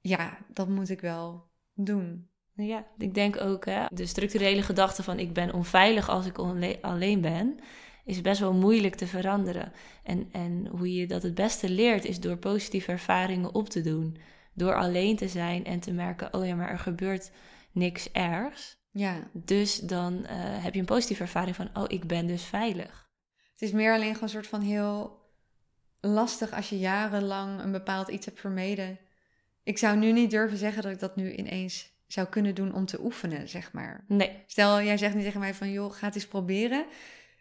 ja, 0.00 0.38
dat 0.52 0.68
moet 0.68 0.90
ik 0.90 1.00
wel 1.00 1.50
doen. 1.74 2.30
Ja, 2.54 2.86
ik 2.98 3.14
denk 3.14 3.40
ook 3.40 3.64
hè, 3.64 3.86
de 3.90 4.06
structurele 4.06 4.62
gedachte 4.62 5.02
van 5.02 5.18
ik 5.18 5.32
ben 5.32 5.52
onveilig 5.52 6.08
als 6.08 6.26
ik 6.26 6.38
alleen 6.80 7.20
ben, 7.20 7.58
is 8.06 8.20
best 8.20 8.40
wel 8.40 8.52
moeilijk 8.52 8.94
te 8.94 9.06
veranderen. 9.06 9.72
En, 10.02 10.28
en 10.32 10.66
hoe 10.66 10.94
je 10.94 11.06
dat 11.06 11.22
het 11.22 11.34
beste 11.34 11.70
leert 11.70 12.04
is 12.04 12.20
door 12.20 12.36
positieve 12.36 12.92
ervaringen 12.92 13.54
op 13.54 13.68
te 13.68 13.80
doen. 13.80 14.16
Door 14.54 14.74
alleen 14.74 15.16
te 15.16 15.28
zijn 15.28 15.64
en 15.64 15.80
te 15.80 15.92
merken, 15.92 16.34
oh 16.34 16.46
ja, 16.46 16.54
maar 16.54 16.70
er 16.70 16.78
gebeurt 16.78 17.30
niks 17.72 18.12
ergs. 18.12 18.76
Ja. 18.90 19.28
Dus 19.32 19.78
dan 19.78 20.14
uh, 20.14 20.28
heb 20.62 20.74
je 20.74 20.80
een 20.80 20.86
positieve 20.86 21.22
ervaring 21.22 21.56
van, 21.56 21.68
oh, 21.74 21.84
ik 21.88 22.06
ben 22.06 22.26
dus 22.26 22.42
veilig. 22.42 23.10
Het 23.52 23.62
is 23.62 23.72
meer 23.72 23.92
alleen 23.92 24.14
gewoon 24.14 24.22
een 24.22 24.28
soort 24.28 24.46
van 24.46 24.60
heel 24.60 25.18
lastig 26.00 26.52
als 26.52 26.68
je 26.68 26.78
jarenlang 26.78 27.62
een 27.62 27.72
bepaald 27.72 28.08
iets 28.08 28.26
hebt 28.26 28.40
vermeden. 28.40 28.98
Ik 29.62 29.78
zou 29.78 29.96
nu 29.96 30.12
niet 30.12 30.30
durven 30.30 30.58
zeggen 30.58 30.82
dat 30.82 30.92
ik 30.92 30.98
dat 30.98 31.16
nu 31.16 31.32
ineens 31.32 31.94
zou 32.06 32.26
kunnen 32.26 32.54
doen 32.54 32.74
om 32.74 32.86
te 32.86 33.00
oefenen, 33.04 33.48
zeg 33.48 33.72
maar. 33.72 34.04
Nee. 34.08 34.42
Stel, 34.46 34.82
jij 34.82 34.96
zegt 34.96 35.14
nu 35.14 35.22
tegen 35.22 35.40
mij 35.40 35.54
van, 35.54 35.70
joh, 35.70 35.92
ga 35.92 36.06
het 36.06 36.14
eens 36.14 36.26
proberen. 36.26 36.86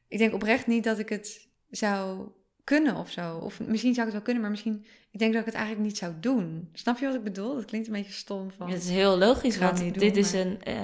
Ik 0.07 0.17
denk 0.17 0.33
oprecht 0.33 0.67
niet 0.67 0.83
dat 0.83 0.99
ik 0.99 1.09
het 1.09 1.47
zou 1.69 2.27
kunnen 2.63 2.95
of 2.95 3.09
zo. 3.09 3.37
Of 3.37 3.59
misschien 3.59 3.93
zou 3.93 4.07
ik 4.07 4.13
het 4.13 4.13
wel 4.13 4.21
kunnen, 4.21 4.41
maar 4.41 4.51
misschien... 4.51 4.85
Ik 5.11 5.21
denk 5.21 5.33
dat 5.33 5.41
ik 5.41 5.47
het 5.47 5.55
eigenlijk 5.55 5.87
niet 5.87 5.97
zou 5.97 6.13
doen. 6.19 6.69
Snap 6.73 6.97
je 6.97 7.05
wat 7.05 7.15
ik 7.15 7.23
bedoel? 7.23 7.55
Dat 7.55 7.65
klinkt 7.65 7.87
een 7.87 7.93
beetje 7.93 8.11
stom. 8.11 8.51
Van, 8.51 8.69
het 8.69 8.83
is 8.83 8.89
heel 8.89 9.17
logisch, 9.17 9.57
want 9.57 9.99
dit 9.99 10.17
is 10.17 10.33
een 10.33 10.59
uh, 10.67 10.75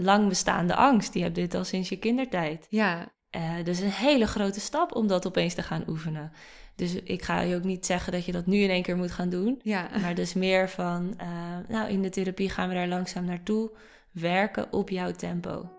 lang 0.00 0.28
bestaande 0.28 0.74
angst. 0.74 1.12
Die 1.12 1.22
heb 1.22 1.34
dit 1.34 1.54
al 1.54 1.64
sinds 1.64 1.88
je 1.88 1.98
kindertijd. 1.98 2.66
Ja. 2.70 3.12
Uh, 3.36 3.64
dus 3.64 3.80
een 3.80 3.90
hele 3.90 4.26
grote 4.26 4.60
stap 4.60 4.94
om 4.94 5.06
dat 5.06 5.26
opeens 5.26 5.54
te 5.54 5.62
gaan 5.62 5.84
oefenen. 5.88 6.32
Dus 6.74 6.94
ik 6.94 7.22
ga 7.22 7.40
je 7.40 7.56
ook 7.56 7.64
niet 7.64 7.86
zeggen 7.86 8.12
dat 8.12 8.24
je 8.24 8.32
dat 8.32 8.46
nu 8.46 8.56
in 8.56 8.70
één 8.70 8.82
keer 8.82 8.96
moet 8.96 9.10
gaan 9.10 9.28
doen. 9.28 9.60
Ja. 9.62 9.88
Maar 10.02 10.14
dus 10.14 10.34
meer 10.34 10.68
van, 10.68 11.14
uh, 11.20 11.56
nou 11.68 11.90
in 11.90 12.02
de 12.02 12.08
therapie 12.08 12.50
gaan 12.50 12.68
we 12.68 12.74
daar 12.74 12.88
langzaam 12.88 13.24
naartoe 13.24 13.70
werken 14.12 14.72
op 14.72 14.90
jouw 14.90 15.12
tempo. 15.12 15.70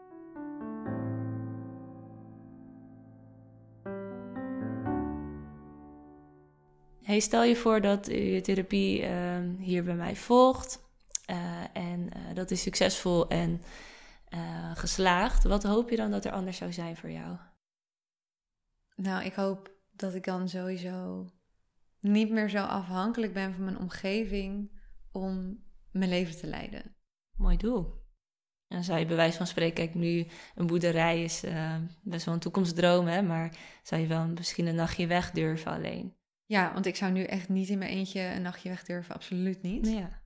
Hey, 7.09 7.19
stel 7.19 7.43
je 7.43 7.55
voor 7.55 7.81
dat 7.81 8.05
je 8.05 8.41
therapie 8.41 9.01
uh, 9.01 9.39
hier 9.59 9.83
bij 9.83 9.95
mij 9.95 10.15
volgt 10.15 10.79
uh, 11.29 11.63
en 11.73 11.99
uh, 11.99 12.35
dat 12.35 12.51
is 12.51 12.61
succesvol 12.61 13.27
en 13.27 13.61
geslaagd. 14.73 15.43
Wat 15.43 15.63
hoop 15.63 15.89
je 15.89 15.95
dan 15.95 16.11
dat 16.11 16.25
er 16.25 16.31
anders 16.31 16.57
zou 16.57 16.73
zijn 16.73 16.97
voor 16.97 17.11
jou? 17.11 17.37
Nou, 18.95 19.25
ik 19.25 19.33
hoop 19.33 19.71
dat 19.91 20.13
ik 20.13 20.23
dan 20.23 20.49
sowieso 20.49 21.25
niet 21.99 22.29
meer 22.29 22.49
zo 22.49 22.63
afhankelijk 22.63 23.33
ben 23.33 23.53
van 23.53 23.63
mijn 23.63 23.79
omgeving 23.79 24.81
om 25.11 25.63
mijn 25.91 26.09
leven 26.09 26.37
te 26.37 26.47
leiden. 26.47 26.95
Mooi 27.35 27.57
doel. 27.57 28.03
En 28.67 28.83
zou 28.83 28.99
je 28.99 29.05
bij 29.05 29.15
wijze 29.15 29.37
van 29.37 29.47
spreken, 29.47 29.73
kijk 29.73 29.95
nu 29.95 30.27
een 30.55 30.67
boerderij 30.67 31.23
is 31.23 31.43
uh, 31.43 31.75
best 32.01 32.25
wel 32.25 32.33
een 32.33 32.39
toekomstdroom, 32.39 33.07
hè, 33.07 33.21
maar 33.21 33.57
zou 33.83 34.01
je 34.01 34.07
wel 34.07 34.27
misschien 34.27 34.67
een 34.67 34.75
nachtje 34.75 35.07
weg 35.07 35.31
durven 35.31 35.71
alleen? 35.71 36.17
Ja, 36.49 36.73
want 36.73 36.85
ik 36.85 36.95
zou 36.95 37.11
nu 37.11 37.23
echt 37.23 37.49
niet 37.49 37.69
in 37.69 37.77
mijn 37.77 37.91
eentje 37.91 38.21
een 38.21 38.41
nachtje 38.41 38.69
weg 38.69 38.83
durven, 38.83 39.15
absoluut 39.15 39.61
niet. 39.61 39.87
Ja. 39.87 40.21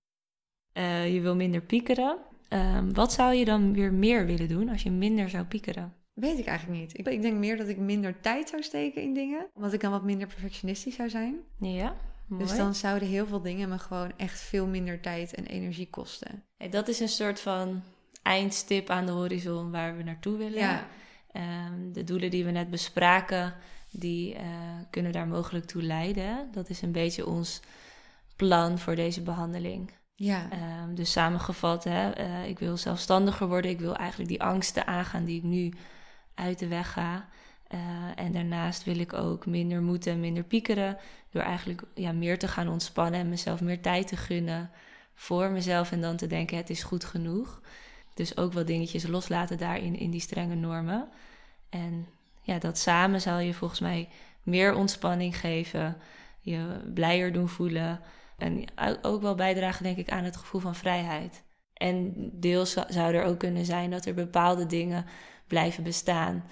Uh, 0.74 1.14
je 1.14 1.22
wil 1.22 1.36
minder 1.36 1.62
piekeren. 1.62 2.18
Uh, 2.50 2.80
wat 2.94 3.14
zou 3.14 3.34
je 3.34 3.46
dan 3.46 3.74
weer 3.74 3.94
meer 3.94 4.26
willen 4.26 4.48
doen 4.48 4.70
als 4.70 4.84
je 4.84 4.92
minder 4.92 5.30
zou 5.30 5.46
piekeren? 5.46 5.94
Weet 6.14 6.40
ik 6.40 6.46
eigenlijk 6.46 6.80
niet. 6.80 6.98
Ik, 6.98 7.08
ik, 7.08 7.22
denk 7.22 7.38
meer 7.38 7.58
dat 7.58 7.68
ik 7.68 7.78
minder 7.78 8.20
tijd 8.22 8.50
zou 8.50 8.64
steken 8.64 9.02
in 9.02 9.14
dingen. 9.14 9.50
Omdat 9.54 9.74
ik 9.74 9.82
dan 9.82 9.92
wat 9.92 10.04
minder 10.04 10.28
perfectionistisch 10.28 10.96
zou 10.96 11.10
zijn. 11.10 11.36
Ja, 11.58 11.96
mooi. 12.28 12.44
Dus 12.44 12.58
dan 12.58 12.76
zouden 12.76 13.08
heel 13.08 13.28
veel 13.28 13.42
dingen 13.42 13.70
me 13.70 13.80
gewoon 13.80 14.12
echt 14.18 14.40
veel 14.40 14.68
minder 14.68 15.00
tijd 15.00 15.34
en 15.34 15.46
energie 15.46 15.90
kosten. 15.90 16.44
Hey, 16.58 16.70
dat 16.70 16.88
is 16.88 17.00
een 17.00 17.10
soort 17.10 17.40
van 17.40 17.84
eindstip 18.22 18.90
aan 18.90 19.06
de 19.06 19.12
horizon 19.12 19.72
waar 19.72 19.98
we 19.98 20.04
naartoe 20.04 20.38
willen. 20.38 20.60
Ja. 20.60 20.88
Um, 21.68 21.94
de 21.94 22.04
doelen 22.04 22.32
die 22.32 22.46
we 22.46 22.52
net 22.52 22.70
bespraken, 22.70 23.54
die 23.94 24.34
uh, 24.34 24.42
kunnen 24.90 25.12
daar 25.12 25.28
mogelijk 25.28 25.66
toe 25.66 25.84
leiden. 25.84 26.50
Dat 26.52 26.70
is 26.70 26.82
een 26.82 26.92
beetje 26.92 27.28
ons 27.28 27.60
plan 28.36 28.80
voor 28.80 28.96
deze 28.96 29.22
behandeling. 29.22 29.92
Ja. 30.16 30.50
Um, 30.84 30.96
dus 30.96 31.12
samengevat, 31.12 31.84
hè, 31.84 32.20
uh, 32.20 32.48
ik 32.48 32.60
wil 32.60 32.78
zelfstandiger 32.78 33.48
worden. 33.48 33.72
Ik 33.72 33.80
wil 33.80 33.96
eigenlijk 33.96 34.30
die 34.30 34.44
angsten 34.44 34.88
aangaan 34.88 35.26
die 35.26 35.38
ik 35.38 35.44
nu 35.44 35.74
uit 36.34 36.60
de 36.60 36.68
weg 36.68 36.92
ga. 36.92 37.30
Uh, 37.74 37.80
en 38.16 38.32
daarnaast 38.32 38.84
wil 38.84 39.00
ik 39.00 39.14
ook 39.14 39.46
minder 39.46 39.82
moeten 39.82 40.12
en 40.12 40.20
minder 40.20 40.44
piekeren. 40.44 40.98
Door 41.30 41.42
eigenlijk 41.42 41.82
ja, 41.94 42.12
meer 42.12 42.40
te 42.40 42.48
gaan 42.48 42.68
ontspannen 42.68 43.20
en 43.20 43.30
mezelf 43.30 43.62
meer 43.62 43.82
tijd 43.82 44.08
te 44.08 44.18
gunnen 44.18 44.72
voor 45.14 45.50
mezelf. 45.50 45.92
En 45.92 46.02
dan 46.02 46.16
te 46.16 46.28
denken, 46.28 46.58
het 46.58 46.70
is 46.70 46.84
goed 46.84 47.04
genoeg. 47.04 47.62
Dus 48.14 48.38
ook 48.38 48.54
wat 48.54 48.68
dingetjes 48.68 49.08
loslaten 49.08 49.58
daarin, 49.58 50.00
in 50.00 50.12
die 50.12 50.22
strenge 50.22 50.56
normen. 50.56 51.10
En 51.70 52.08
ja, 52.44 52.60
dat 52.60 52.78
samen 52.78 53.22
zal 53.22 53.40
je 53.40 53.54
volgens 53.54 53.80
mij 53.80 54.10
meer 54.44 54.76
ontspanning 54.76 55.38
geven. 55.38 55.98
Je 56.40 56.82
blijer 56.94 57.34
doen 57.34 57.50
voelen. 57.50 58.00
En 58.38 58.66
ook 59.02 59.22
wel 59.22 59.36
bijdragen, 59.36 59.84
denk 59.84 59.98
ik, 59.98 60.10
aan 60.10 60.24
het 60.24 60.38
gevoel 60.38 60.62
van 60.62 60.76
vrijheid. 60.76 61.44
En 61.74 62.14
deels 62.34 62.74
zou 62.88 63.14
er 63.14 63.24
ook 63.24 63.40
kunnen 63.40 63.66
zijn 63.66 63.92
dat 63.92 64.06
er 64.06 64.14
bepaalde 64.14 64.66
dingen 64.66 65.06
blijven 65.48 65.84
bestaan. 65.84 66.44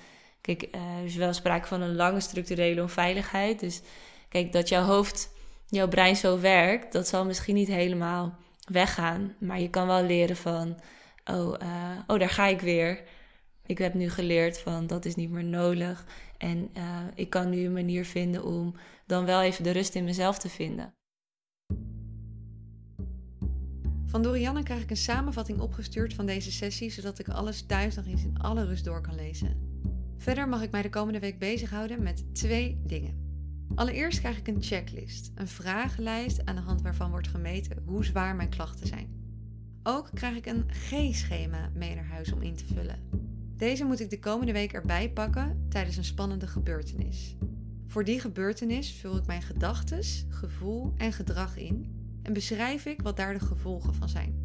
Kijk, 0.42 0.68
er 0.72 1.04
is 1.04 1.16
wel 1.16 1.34
sprake 1.34 1.68
van 1.68 1.82
een 1.82 1.96
lange 1.96 2.20
structurele 2.20 2.82
onveiligheid. 2.82 3.60
Dus 3.60 3.82
kijk, 4.30 4.52
dat 4.52 4.70
jouw 4.70 4.84
hoofd, 4.84 5.34
jouw 5.68 5.88
brein 5.88 6.16
zo 6.16 6.40
werkt, 6.40 6.94
dat 6.94 7.08
zal 7.08 7.26
misschien 7.26 7.56
niet 7.56 7.68
helemaal 7.68 8.36
weggaan. 8.66 9.36
Maar 9.40 9.60
je 9.60 9.70
kan 9.70 9.88
wel 9.88 10.04
leren 10.04 10.36
van, 10.36 10.80
oh, 11.26 11.56
uh, 11.62 12.00
oh 12.08 12.20
daar 12.20 12.30
ga 12.30 12.48
ik 12.48 12.62
weer. 12.62 13.04
Ik 13.66 13.78
heb 13.78 13.94
nu 13.94 14.10
geleerd 14.10 14.60
van 14.60 14.88
dat 14.88 15.06
is 15.06 15.16
niet 15.16 15.30
meer 15.30 15.44
nodig. 15.44 16.06
En 16.38 16.70
uh, 16.78 17.00
ik 17.16 17.30
kan 17.30 17.50
nu 17.50 17.66
een 17.66 17.74
manier 17.74 18.06
vinden 18.06 18.44
om 18.44 18.76
dan 19.06 19.26
wel 19.26 19.42
even 19.42 19.64
de 19.64 19.72
rust 19.72 19.96
in 19.96 20.04
mezelf 20.04 20.40
te 20.40 20.50
vinden. 20.50 20.94
Van 24.06 24.22
Dorianne 24.22 24.64
krijg 24.64 24.82
ik 24.82 24.90
een 24.90 24.98
samenvatting 24.98 25.60
opgestuurd 25.60 26.14
van 26.14 26.26
deze 26.26 26.52
sessie, 26.52 26.92
zodat 26.92 27.20
ik 27.20 27.30
alles 27.30 27.66
thuis 27.66 27.96
nog 27.96 28.06
eens 28.06 28.24
in 28.24 28.38
alle 28.38 28.66
rust 28.66 28.86
door 28.86 29.02
kan 29.02 29.16
lezen. 29.16 29.70
Verder 30.18 30.50
mag 30.50 30.62
ik 30.62 30.72
mij 30.72 30.82
de 30.82 30.90
komende 30.90 31.20
week 31.20 31.40
bezighouden 31.40 32.04
met 32.04 32.36
twee 32.36 32.82
dingen. 32.86 33.30
Allereerst 33.76 34.20
krijg 34.20 34.38
ik 34.38 34.48
een 34.48 34.62
checklist, 34.62 35.32
een 35.36 35.48
vragenlijst 35.48 36.46
aan 36.46 36.56
de 36.56 36.62
hand 36.62 36.82
waarvan 36.82 37.10
wordt 37.10 37.28
gemeten 37.28 37.84
hoe 37.86 38.06
zwaar 38.06 38.36
mijn 38.36 38.50
klachten 38.50 38.88
zijn. 38.88 39.20
Ook 39.84 40.10
krijg 40.14 40.36
ik 40.36 40.46
een 40.46 40.66
G-schema 40.70 41.70
mee 41.74 41.96
naar 41.96 42.08
huis 42.08 42.32
om 42.32 42.42
in 42.42 42.56
te 42.56 42.66
vullen. 42.66 43.31
Deze 43.62 43.86
moet 43.86 44.00
ik 44.00 44.10
de 44.10 44.20
komende 44.20 44.52
week 44.52 44.74
erbij 44.74 45.10
pakken 45.10 45.66
tijdens 45.70 45.98
een 45.98 46.04
spannende 46.04 46.48
gebeurtenis. 46.48 47.36
Voor 47.88 48.04
die 48.04 48.20
gebeurtenis 48.20 48.94
vul 48.94 49.18
ik 49.18 49.26
mijn 49.26 49.42
gedachten, 49.42 50.04
gevoel 50.30 50.94
en 50.98 51.14
gedrag 51.14 51.58
in 51.58 51.96
en 52.24 52.34
beschrijf 52.34 52.86
ik 52.86 53.02
wat 53.02 53.18
daar 53.18 53.34
de 53.34 53.40
gevolgen 53.40 53.94
van 53.94 54.10
zijn. 54.10 54.36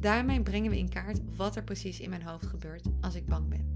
Daarmee 0.00 0.42
brengen 0.42 0.70
we 0.70 0.78
in 0.78 0.88
kaart 0.88 1.20
wat 1.36 1.56
er 1.56 1.64
precies 1.64 2.00
in 2.00 2.10
mijn 2.10 2.22
hoofd 2.22 2.46
gebeurt 2.46 2.86
als 3.00 3.14
ik 3.14 3.26
bang 3.26 3.48
ben. 3.48 3.74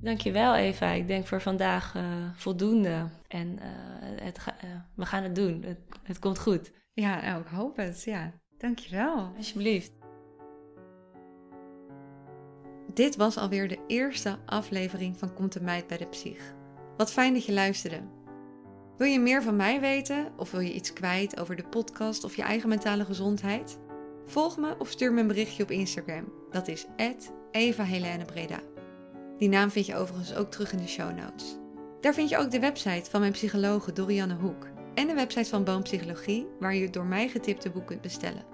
Dankjewel 0.00 0.54
Eva. 0.54 0.90
Ik 0.90 1.06
denk 1.06 1.26
voor 1.26 1.40
vandaag 1.40 1.94
uh, 1.94 2.04
voldoende. 2.34 3.08
En 3.28 3.48
uh, 3.48 3.60
het 4.22 4.38
uh, 4.64 4.70
we 4.94 5.06
gaan 5.06 5.22
het 5.22 5.34
doen. 5.34 5.62
Het, 5.62 5.78
het 6.02 6.18
komt 6.18 6.38
goed. 6.38 6.72
Ja, 6.92 7.20
nou, 7.20 7.40
ik 7.40 7.46
hoop 7.46 7.76
het. 7.76 8.02
Ja, 8.04 8.32
dankjewel. 8.58 9.32
Alsjeblieft. 9.36 9.95
Dit 12.96 13.16
was 13.16 13.36
alweer 13.36 13.68
de 13.68 13.78
eerste 13.86 14.38
aflevering 14.46 15.18
van 15.18 15.34
Komt 15.34 15.52
de 15.52 15.60
Meid 15.60 15.86
bij 15.86 15.96
de 15.96 16.06
Psych. 16.06 16.54
Wat 16.96 17.12
fijn 17.12 17.34
dat 17.34 17.44
je 17.44 17.52
luisterde. 17.52 18.00
Wil 18.96 19.06
je 19.06 19.20
meer 19.20 19.42
van 19.42 19.56
mij 19.56 19.80
weten 19.80 20.32
of 20.36 20.50
wil 20.50 20.60
je 20.60 20.72
iets 20.72 20.92
kwijt 20.92 21.40
over 21.40 21.56
de 21.56 21.64
podcast 21.64 22.24
of 22.24 22.36
je 22.36 22.42
eigen 22.42 22.68
mentale 22.68 23.04
gezondheid? 23.04 23.78
Volg 24.26 24.56
me 24.56 24.74
of 24.78 24.90
stuur 24.90 25.12
me 25.12 25.20
een 25.20 25.26
berichtje 25.26 25.62
op 25.62 25.70
Instagram. 25.70 26.32
Dat 26.50 26.68
is 26.68 26.86
Eva 27.50 27.86
Breda. 28.26 28.60
Die 29.38 29.48
naam 29.48 29.70
vind 29.70 29.86
je 29.86 29.96
overigens 29.96 30.34
ook 30.34 30.50
terug 30.50 30.72
in 30.72 30.78
de 30.78 30.88
show 30.88 31.16
notes. 31.16 31.56
Daar 32.00 32.14
vind 32.14 32.28
je 32.28 32.38
ook 32.38 32.50
de 32.50 32.60
website 32.60 33.10
van 33.10 33.20
mijn 33.20 33.32
psychologe 33.32 33.92
Dorianne 33.92 34.34
Hoek 34.34 34.68
en 34.94 35.06
de 35.06 35.14
website 35.14 35.48
van 35.48 35.64
Boompsychologie, 35.64 36.46
waar 36.60 36.74
je 36.74 36.90
door 36.90 37.06
mij 37.06 37.28
getipte 37.28 37.70
boek 37.70 37.86
kunt 37.86 38.00
bestellen. 38.00 38.44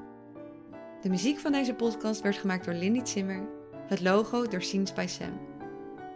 De 1.03 1.09
muziek 1.09 1.39
van 1.39 1.53
deze 1.53 1.75
podcast 1.75 2.21
werd 2.21 2.37
gemaakt 2.37 2.65
door 2.65 2.75
Lindy 2.75 3.05
Zimmer, 3.05 3.61
het 3.93 4.01
logo 4.01 4.47
door 4.47 4.63
Scenes 4.63 4.93
by 4.93 5.07
Sam. 5.09 5.41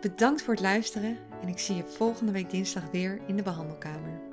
Bedankt 0.01 0.43
voor 0.43 0.55
het 0.55 0.63
luisteren 0.63 1.19
en 1.43 1.49
ik 1.49 1.59
zie 1.59 1.77
je 1.77 1.85
volgende 1.85 2.33
week 2.33 2.51
dinsdag 2.51 2.91
weer 2.91 3.21
in 3.27 3.37
de 3.37 3.43
behandelkamer. 3.43 4.26